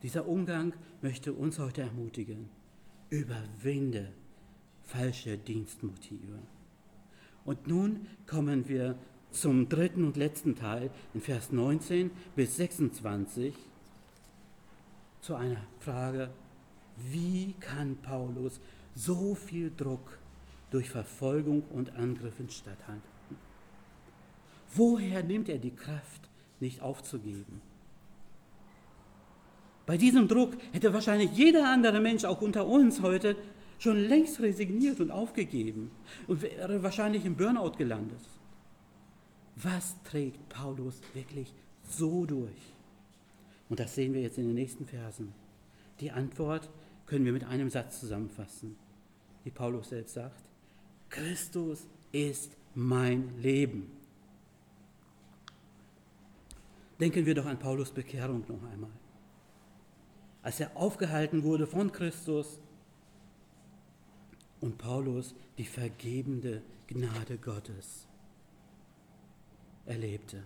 [0.01, 2.49] Dieser Umgang möchte uns heute ermutigen.
[3.10, 4.12] Überwinde
[4.84, 6.39] falsche Dienstmotive.
[7.45, 8.97] Und nun kommen wir
[9.32, 13.53] zum dritten und letzten Teil in Vers 19 bis 26
[15.21, 16.30] zu einer Frage,
[17.12, 18.60] wie kann Paulus
[18.95, 20.19] so viel Druck
[20.71, 23.01] durch Verfolgung und Angriffen statthalten?
[24.73, 27.62] Woher nimmt er die Kraft, nicht aufzugeben?
[29.86, 33.38] Bei diesem Druck hätte wahrscheinlich jeder andere Mensch, auch unter uns heute,
[33.80, 35.91] schon längst resigniert und aufgegeben
[36.27, 38.19] und wäre wahrscheinlich im Burnout gelandet.
[39.56, 41.53] Was trägt Paulus wirklich
[41.89, 42.73] so durch?
[43.69, 45.34] Und das sehen wir jetzt in den nächsten Versen.
[45.99, 46.69] Die Antwort
[47.06, 48.75] können wir mit einem Satz zusammenfassen,
[49.43, 50.46] wie Paulus selbst sagt.
[51.09, 53.91] Christus ist mein Leben.
[56.99, 58.91] Denken wir doch an Paulus Bekehrung noch einmal.
[60.41, 62.59] Als er aufgehalten wurde von Christus
[64.61, 68.07] und Paulus die vergebende Gnade Gottes
[69.85, 70.43] erlebte.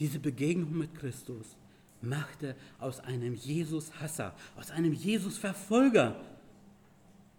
[0.00, 1.56] Diese Begegnung mit Christus
[2.00, 6.20] machte aus einem Jesus-Hasser, aus einem Jesus-Verfolger,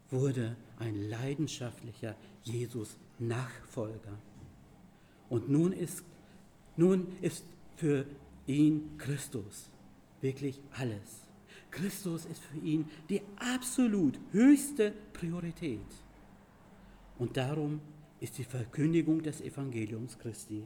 [0.09, 4.17] wurde ein leidenschaftlicher Jesus-Nachfolger.
[5.29, 6.03] Und nun ist,
[6.75, 8.05] nun ist für
[8.47, 9.69] ihn Christus
[10.21, 11.27] wirklich alles.
[11.71, 15.79] Christus ist für ihn die absolut höchste Priorität.
[17.19, 17.81] Und darum
[18.19, 20.63] ist die Verkündigung des Evangeliums Christi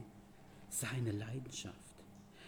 [0.68, 1.74] seine Leidenschaft.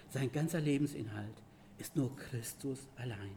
[0.09, 1.43] Sein ganzer Lebensinhalt
[1.79, 3.37] ist nur Christus allein.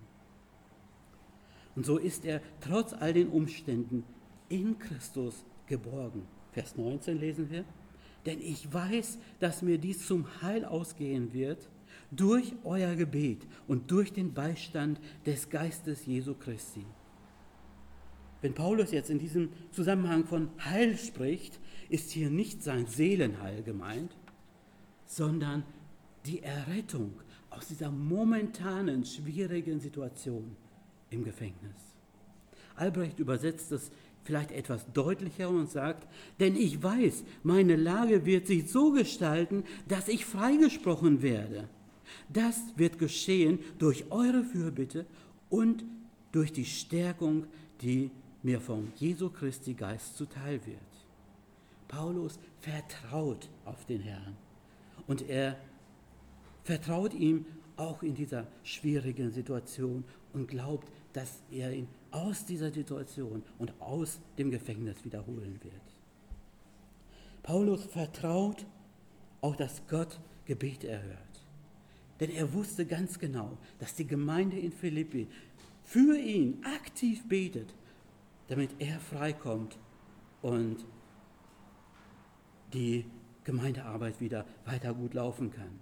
[1.75, 4.03] Und so ist er trotz all den Umständen
[4.49, 6.27] in Christus geborgen.
[6.51, 7.63] Vers 19 lesen wir.
[8.25, 11.69] Denn ich weiß, dass mir dies zum Heil ausgehen wird
[12.11, 16.85] durch euer Gebet und durch den Beistand des Geistes Jesu Christi.
[18.41, 21.59] Wenn Paulus jetzt in diesem Zusammenhang von Heil spricht,
[21.89, 24.15] ist hier nicht sein Seelenheil gemeint,
[25.05, 25.63] sondern
[26.25, 27.13] die Errettung
[27.49, 30.55] aus dieser momentanen schwierigen Situation
[31.09, 31.75] im Gefängnis.
[32.75, 33.91] Albrecht übersetzt es
[34.23, 36.07] vielleicht etwas deutlicher und sagt,
[36.39, 41.67] denn ich weiß, meine Lage wird sich so gestalten, dass ich freigesprochen werde.
[42.27, 45.05] Das wird geschehen durch eure Fürbitte
[45.49, 45.83] und
[46.31, 47.47] durch die Stärkung,
[47.81, 48.11] die
[48.43, 50.77] mir vom Jesu Christi Geist zuteil wird.
[51.87, 54.35] Paulus vertraut auf den Herrn
[55.07, 55.57] und er
[56.63, 57.45] vertraut ihm
[57.77, 64.19] auch in dieser schwierigen Situation und glaubt, dass er ihn aus dieser Situation und aus
[64.37, 65.73] dem Gefängnis wiederholen wird.
[67.43, 68.65] Paulus vertraut
[69.41, 71.17] auch, dass Gott Gebet erhört.
[72.19, 75.27] Denn er wusste ganz genau, dass die Gemeinde in Philippi
[75.83, 77.73] für ihn aktiv betet,
[78.47, 79.77] damit er freikommt
[80.41, 80.85] und
[82.73, 83.05] die
[83.43, 85.79] Gemeindearbeit wieder weiter gut laufen kann.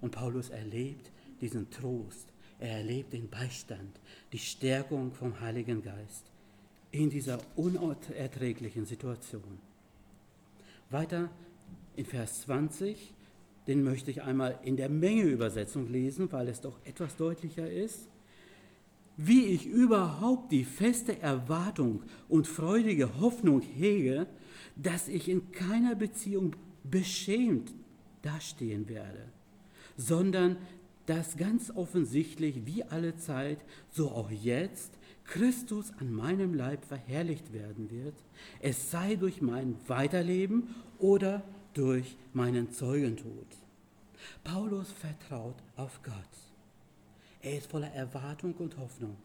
[0.00, 2.31] Und Paulus erlebt diesen Trost,
[2.62, 4.00] er erlebt den Beistand,
[4.32, 6.24] die Stärkung vom Heiligen Geist
[6.92, 9.58] in dieser unerträglichen Situation.
[10.88, 11.28] Weiter
[11.96, 13.14] in Vers 20,
[13.66, 18.08] den möchte ich einmal in der Menge-Übersetzung lesen, weil es doch etwas deutlicher ist.
[19.16, 24.26] Wie ich überhaupt die feste Erwartung und freudige Hoffnung hege,
[24.76, 26.54] dass ich in keiner Beziehung
[26.84, 27.74] beschämt
[28.22, 29.24] dastehen werde,
[29.96, 30.56] sondern
[31.06, 33.58] dass ganz offensichtlich wie alle Zeit,
[33.90, 38.14] so auch jetzt, Christus an meinem Leib verherrlicht werden wird,
[38.60, 41.42] es sei durch mein Weiterleben oder
[41.74, 43.46] durch meinen Zeugentod.
[44.44, 46.14] Paulus vertraut auf Gott.
[47.40, 49.16] Er ist voller Erwartung und Hoffnung.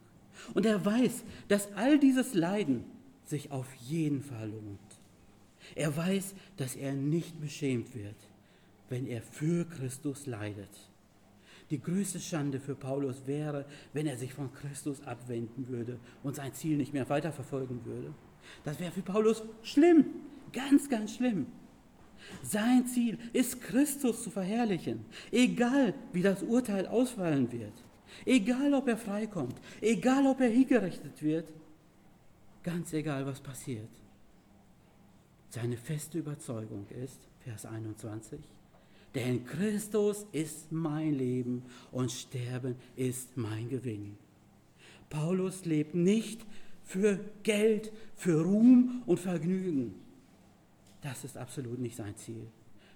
[0.53, 2.85] Und er weiß, dass all dieses Leiden
[3.25, 4.79] sich auf jeden Fall lohnt.
[5.75, 8.15] Er weiß, dass er nicht beschämt wird,
[8.89, 10.69] wenn er für Christus leidet.
[11.69, 16.53] Die größte Schande für Paulus wäre, wenn er sich von Christus abwenden würde und sein
[16.53, 18.13] Ziel nicht mehr weiterverfolgen würde.
[18.63, 20.05] Das wäre für Paulus schlimm,
[20.53, 21.47] ganz, ganz schlimm.
[22.41, 27.73] Sein Ziel ist, Christus zu verherrlichen, egal wie das Urteil ausfallen wird,
[28.25, 31.51] egal ob er freikommt, egal ob er hingerichtet wird,
[32.63, 33.89] ganz egal was passiert.
[35.49, 38.39] Seine feste Überzeugung ist, Vers 21,
[39.15, 44.17] denn Christus ist mein Leben und Sterben ist mein Gewinn.
[45.09, 46.45] Paulus lebt nicht
[46.83, 49.95] für Geld, für Ruhm und Vergnügen.
[51.01, 52.47] Das ist absolut nicht sein Ziel.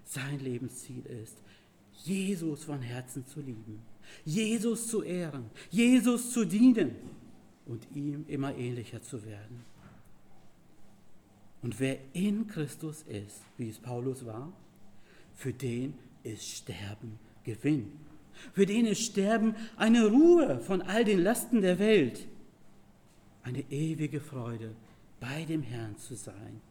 [0.04, 1.38] Sein Lebensziel ist,
[2.04, 3.82] Jesus von Herzen zu lieben,
[4.26, 6.96] Jesus zu ehren, Jesus zu dienen
[7.66, 9.64] und ihm immer ähnlicher zu werden.
[11.62, 14.52] Und wer in Christus ist, wie es Paulus war,
[15.42, 17.92] für den ist Sterben Gewinn.
[18.54, 22.28] Für den ist Sterben eine Ruhe von all den Lasten der Welt.
[23.42, 24.76] Eine ewige Freude,
[25.20, 26.62] bei dem Herrn zu sein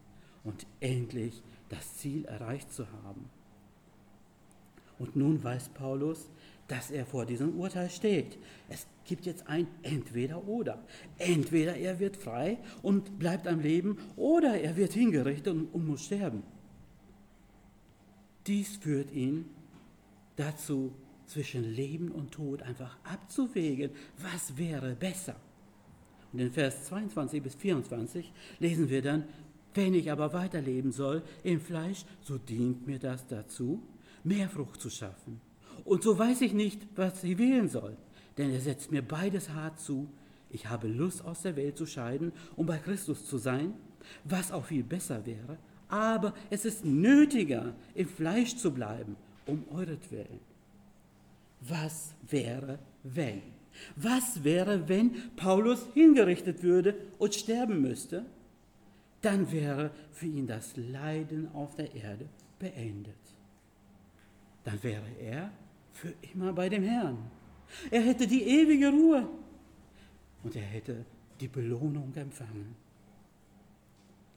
[0.45, 3.29] und endlich das Ziel erreicht zu haben.
[4.99, 6.29] Und nun weiß Paulus,
[6.69, 8.37] dass er vor diesem Urteil steht.
[8.69, 10.81] Es gibt jetzt ein Entweder oder.
[11.17, 16.05] Entweder er wird frei und bleibt am Leben oder er wird hingerichtet und, und muss
[16.05, 16.43] sterben.
[18.47, 19.45] Dies führt ihn
[20.35, 20.91] dazu,
[21.31, 25.35] zwischen Leben und Tod einfach abzuwägen, was wäre besser.
[26.33, 29.23] Und in Vers 22 bis 24 lesen wir dann,
[29.73, 33.81] wenn ich aber weiterleben soll im Fleisch, so dient mir das dazu,
[34.23, 35.39] mehr Frucht zu schaffen.
[35.85, 37.95] Und so weiß ich nicht, was ich wählen soll,
[38.37, 40.09] denn er setzt mir beides hart zu.
[40.49, 43.73] Ich habe Lust, aus der Welt zu scheiden, um bei Christus zu sein,
[44.25, 45.57] was auch viel besser wäre,
[45.91, 49.15] aber es ist nötiger, im Fleisch zu bleiben,
[49.45, 50.39] um euretwillen.
[51.59, 53.41] Was wäre, wenn?
[53.95, 58.25] Was wäre, wenn Paulus hingerichtet würde und sterben müsste?
[59.21, 62.25] Dann wäre für ihn das Leiden auf der Erde
[62.57, 63.13] beendet.
[64.63, 65.51] Dann wäre er
[65.93, 67.17] für immer bei dem Herrn.
[67.89, 69.27] Er hätte die ewige Ruhe
[70.43, 71.05] und er hätte
[71.39, 72.75] die Belohnung empfangen.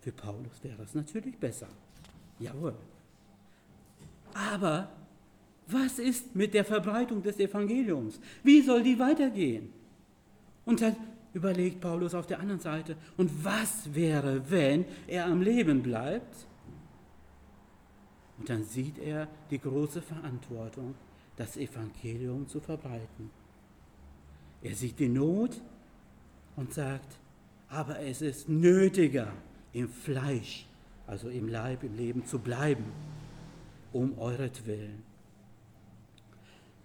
[0.05, 1.67] Für Paulus wäre es natürlich besser.
[2.39, 2.75] Jawohl.
[4.35, 4.91] Aber
[5.67, 8.21] was ist mit der Verbreitung des Evangeliums?
[8.43, 9.73] Wie soll die weitergehen?
[10.67, 10.95] Und dann
[11.33, 16.47] überlegt Paulus auf der anderen Seite, und was wäre, wenn er am Leben bleibt?
[18.37, 20.95] Und dann sieht er die große Verantwortung,
[21.37, 23.31] das Evangelium zu verbreiten.
[24.61, 25.59] Er sieht die Not
[26.57, 27.17] und sagt,
[27.71, 29.33] aber es ist nötiger,
[29.75, 30.67] im Fleisch,
[31.07, 32.85] also im Leib, im Leben zu bleiben,
[33.93, 35.03] um euretwillen.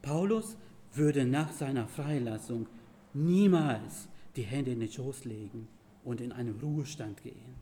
[0.01, 0.57] Paulus
[0.93, 2.67] würde nach seiner Freilassung
[3.13, 5.67] niemals die Hände in den Schoß legen
[6.03, 7.55] und in einen Ruhestand gehen.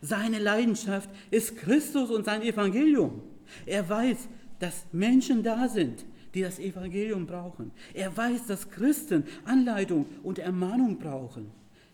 [0.00, 3.22] Seine Leidenschaft ist Christus und sein Evangelium.
[3.66, 4.28] Er weiß,
[4.58, 6.04] dass Menschen da sind,
[6.34, 7.72] die das Evangelium brauchen.
[7.92, 11.50] Er weiß, dass Christen Anleitung und Ermahnung brauchen.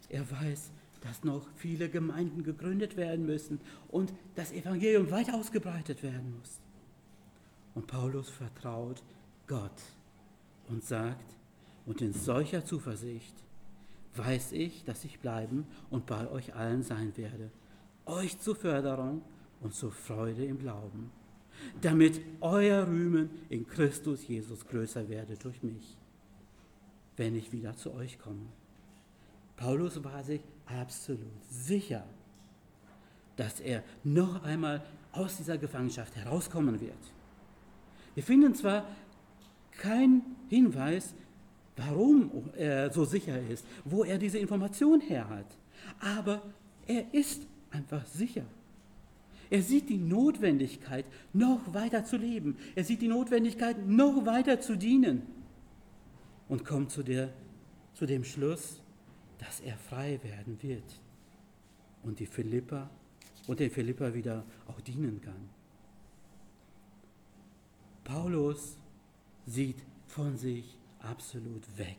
[0.09, 0.71] Er weiß,
[1.03, 6.61] dass noch viele Gemeinden gegründet werden müssen und das Evangelium weit ausgebreitet werden muss.
[7.75, 9.03] Und Paulus vertraut
[9.47, 9.83] Gott
[10.69, 11.37] und sagt,
[11.87, 13.35] und in solcher Zuversicht
[14.15, 17.51] weiß ich, dass ich bleiben und bei euch allen sein werde,
[18.07, 19.23] euch zur Förderung
[19.61, 21.11] und zur Freude im Glauben,
[21.81, 25.97] damit euer Rühmen in Christus Jesus größer werde durch mich,
[27.17, 28.47] wenn ich wieder zu euch komme.
[29.63, 32.05] Paulus war sich absolut sicher,
[33.37, 34.83] dass er noch einmal
[35.13, 36.99] aus dieser Gefangenschaft herauskommen wird.
[38.17, 38.85] Wir finden zwar
[39.71, 41.15] keinen Hinweis,
[41.77, 45.57] warum er so sicher ist, wo er diese Information her hat,
[46.01, 46.43] aber
[46.89, 48.45] er ist einfach sicher.
[49.49, 52.57] Er sieht die Notwendigkeit, noch weiter zu leben.
[52.75, 55.23] Er sieht die Notwendigkeit, noch weiter zu dienen.
[56.49, 57.29] Und kommt zu, der,
[57.95, 58.82] zu dem Schluss,
[59.43, 61.01] dass er frei werden wird
[62.05, 62.89] und die Philippa
[63.49, 65.49] und den Philippa wieder auch dienen kann.
[68.05, 68.77] Paulus
[69.45, 71.99] sieht von sich absolut weg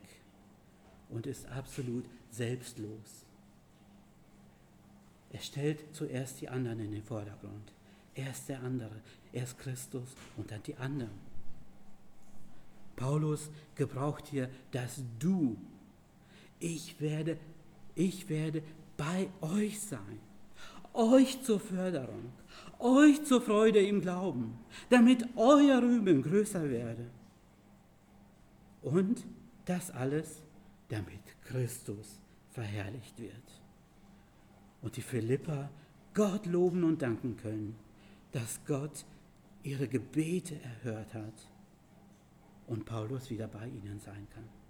[1.10, 3.26] und ist absolut selbstlos.
[5.32, 7.74] Er stellt zuerst die anderen in den Vordergrund.
[8.16, 9.02] Er ist der andere,
[9.34, 11.20] erst Christus und dann die anderen.
[12.96, 15.58] Paulus gebraucht hier das Du.
[16.64, 17.38] Ich werde,
[17.94, 18.64] ich werde
[18.96, 20.20] bei euch sein,
[20.94, 22.32] euch zur Förderung,
[22.80, 24.58] euch zur Freude im Glauben,
[24.90, 27.10] damit euer Rühmen größer werde.
[28.82, 29.26] Und
[29.66, 30.42] das alles,
[30.88, 33.62] damit Christus verherrlicht wird.
[34.82, 35.70] Und die Philippa
[36.14, 37.76] Gott loben und danken können,
[38.32, 39.04] dass Gott
[39.64, 41.50] ihre Gebete erhört hat
[42.68, 44.63] und Paulus wieder bei ihnen sein kann.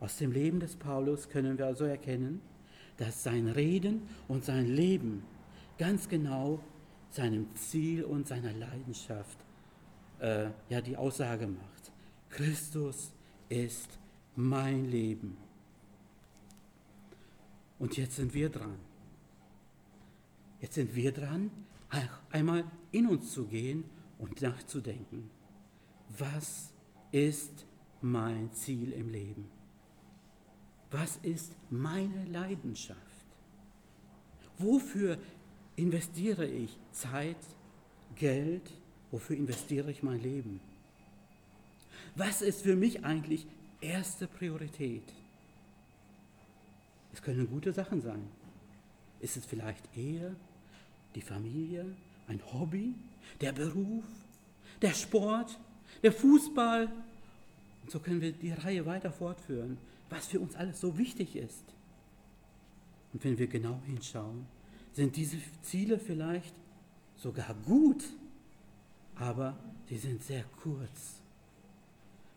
[0.00, 2.40] Aus dem Leben des Paulus können wir also erkennen,
[2.96, 5.22] dass sein Reden und sein Leben
[5.78, 6.60] ganz genau
[7.10, 9.38] seinem Ziel und seiner Leidenschaft
[10.20, 11.92] äh, ja die Aussage macht.
[12.30, 13.12] Christus
[13.48, 13.98] ist
[14.36, 15.36] mein Leben.
[17.78, 18.76] Und jetzt sind wir dran.
[20.60, 21.50] Jetzt sind wir dran,
[22.30, 23.84] einmal in uns zu gehen
[24.18, 25.30] und nachzudenken.
[26.18, 26.70] Was
[27.10, 27.64] ist
[28.02, 29.59] mein Ziel im Leben?
[30.90, 32.98] Was ist meine Leidenschaft?
[34.58, 35.18] Wofür
[35.76, 37.36] investiere ich Zeit,
[38.16, 38.70] Geld?
[39.10, 40.60] Wofür investiere ich mein Leben?
[42.16, 43.46] Was ist für mich eigentlich
[43.80, 45.04] erste Priorität?
[47.12, 48.28] Es können gute Sachen sein.
[49.20, 50.34] Ist es vielleicht Ehe,
[51.14, 51.86] die Familie,
[52.28, 52.94] ein Hobby,
[53.40, 54.04] der Beruf,
[54.82, 55.58] der Sport,
[56.02, 56.88] der Fußball?
[57.82, 59.78] Und so können wir die Reihe weiter fortführen,
[60.10, 61.64] was für uns alles so wichtig ist.
[63.12, 64.46] Und wenn wir genau hinschauen,
[64.92, 66.54] sind diese Ziele vielleicht
[67.16, 68.04] sogar gut,
[69.14, 69.56] aber
[69.88, 71.22] sie sind sehr kurz.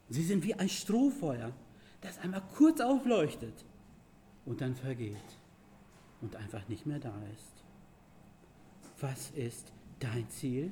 [0.10, 1.52] Sie sind wie ein Strohfeuer,
[2.02, 3.66] das einmal kurz aufleuchtet
[4.46, 5.18] und dann vergeht
[6.22, 7.64] und einfach nicht mehr da ist.
[9.00, 10.72] Was ist dein Ziel?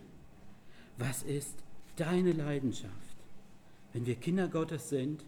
[0.98, 1.64] Was ist
[1.96, 3.16] deine Leidenschaft?
[3.94, 5.26] Wenn wir Kinder Gottes sind,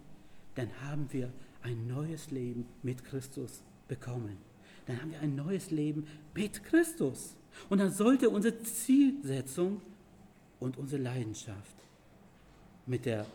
[0.56, 1.32] dann haben wir
[1.64, 4.38] ein neues Leben mit Christus bekommen.
[4.86, 7.36] Dann haben wir ein neues Leben mit Christus.
[7.70, 9.82] Und dann sollte unsere Zielsetzung
[10.60, 11.76] und unsere Leidenschaft
[12.86, 13.26] mit der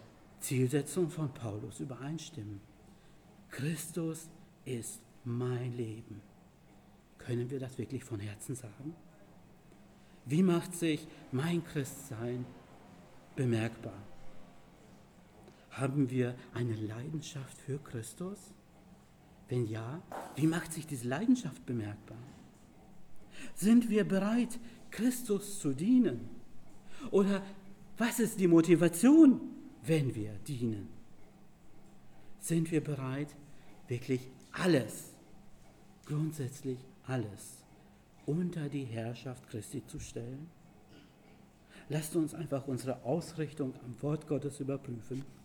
[0.41, 2.61] Zielsetzung von Paulus übereinstimmen.
[3.51, 4.29] Christus
[4.65, 6.21] ist mein Leben.
[7.19, 8.95] Können wir das wirklich von Herzen sagen?
[10.27, 12.45] Wie macht sich mein Christsein
[13.35, 14.08] bemerkbar?
[15.79, 18.53] Haben wir eine Leidenschaft für Christus?
[19.49, 20.03] Wenn ja,
[20.35, 22.19] wie macht sich diese Leidenschaft bemerkbar?
[23.55, 24.59] Sind wir bereit,
[24.91, 26.29] Christus zu dienen?
[27.13, 27.43] Oder
[27.97, 29.41] was ist die Motivation,
[29.85, 30.89] wenn wir dienen?
[32.41, 33.37] Sind wir bereit,
[33.87, 35.13] wirklich alles,
[36.07, 37.63] grundsätzlich alles,
[38.27, 40.51] unter die Herrschaft Christi zu stellen?
[41.89, 45.38] Lasst uns einfach unsere Ausrichtung am Wort Gottes überprüfen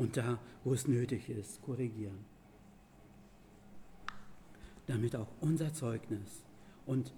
[0.00, 2.24] und da, wo es nötig ist, korrigieren.
[4.86, 6.42] Damit auch unser Zeugnis
[6.86, 7.12] und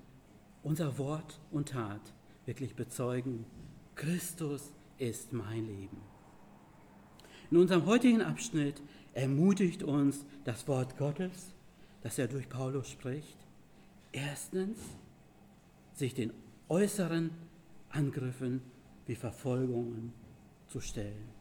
[0.64, 2.00] unser Wort und Tat
[2.44, 3.46] wirklich bezeugen,
[3.94, 5.96] Christus ist mein Leben.
[7.52, 8.82] In unserem heutigen Abschnitt
[9.14, 11.54] ermutigt uns das Wort Gottes,
[12.00, 13.38] das er durch Paulus spricht,
[14.10, 14.80] erstens
[15.94, 16.32] sich den
[16.68, 17.30] äußeren
[17.90, 18.60] Angriffen
[19.06, 20.12] wie Verfolgungen
[20.66, 21.31] zu stellen.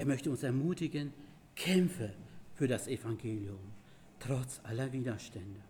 [0.00, 1.12] Er möchte uns ermutigen,
[1.54, 2.14] kämpfe
[2.54, 3.58] für das Evangelium,
[4.18, 5.60] trotz aller Widerstände.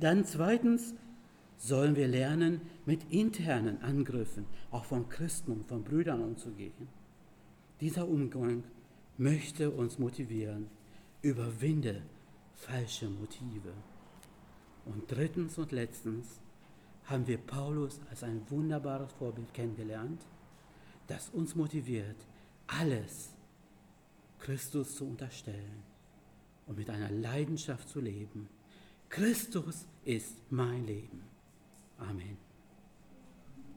[0.00, 0.96] Dann zweitens
[1.56, 6.88] sollen wir lernen, mit internen Angriffen, auch von Christen und von Brüdern umzugehen.
[7.80, 8.64] Dieser Umgang
[9.16, 10.66] möchte uns motivieren,
[11.22, 12.02] überwinde
[12.56, 13.72] falsche Motive.
[14.86, 16.40] Und drittens und letztens
[17.04, 20.26] haben wir Paulus als ein wunderbares Vorbild kennengelernt,
[21.06, 22.16] das uns motiviert,
[22.78, 23.30] alles
[24.38, 25.82] Christus zu unterstellen
[26.66, 28.48] und mit einer Leidenschaft zu leben.
[29.08, 31.22] Christus ist mein Leben.
[31.98, 32.49] Amen.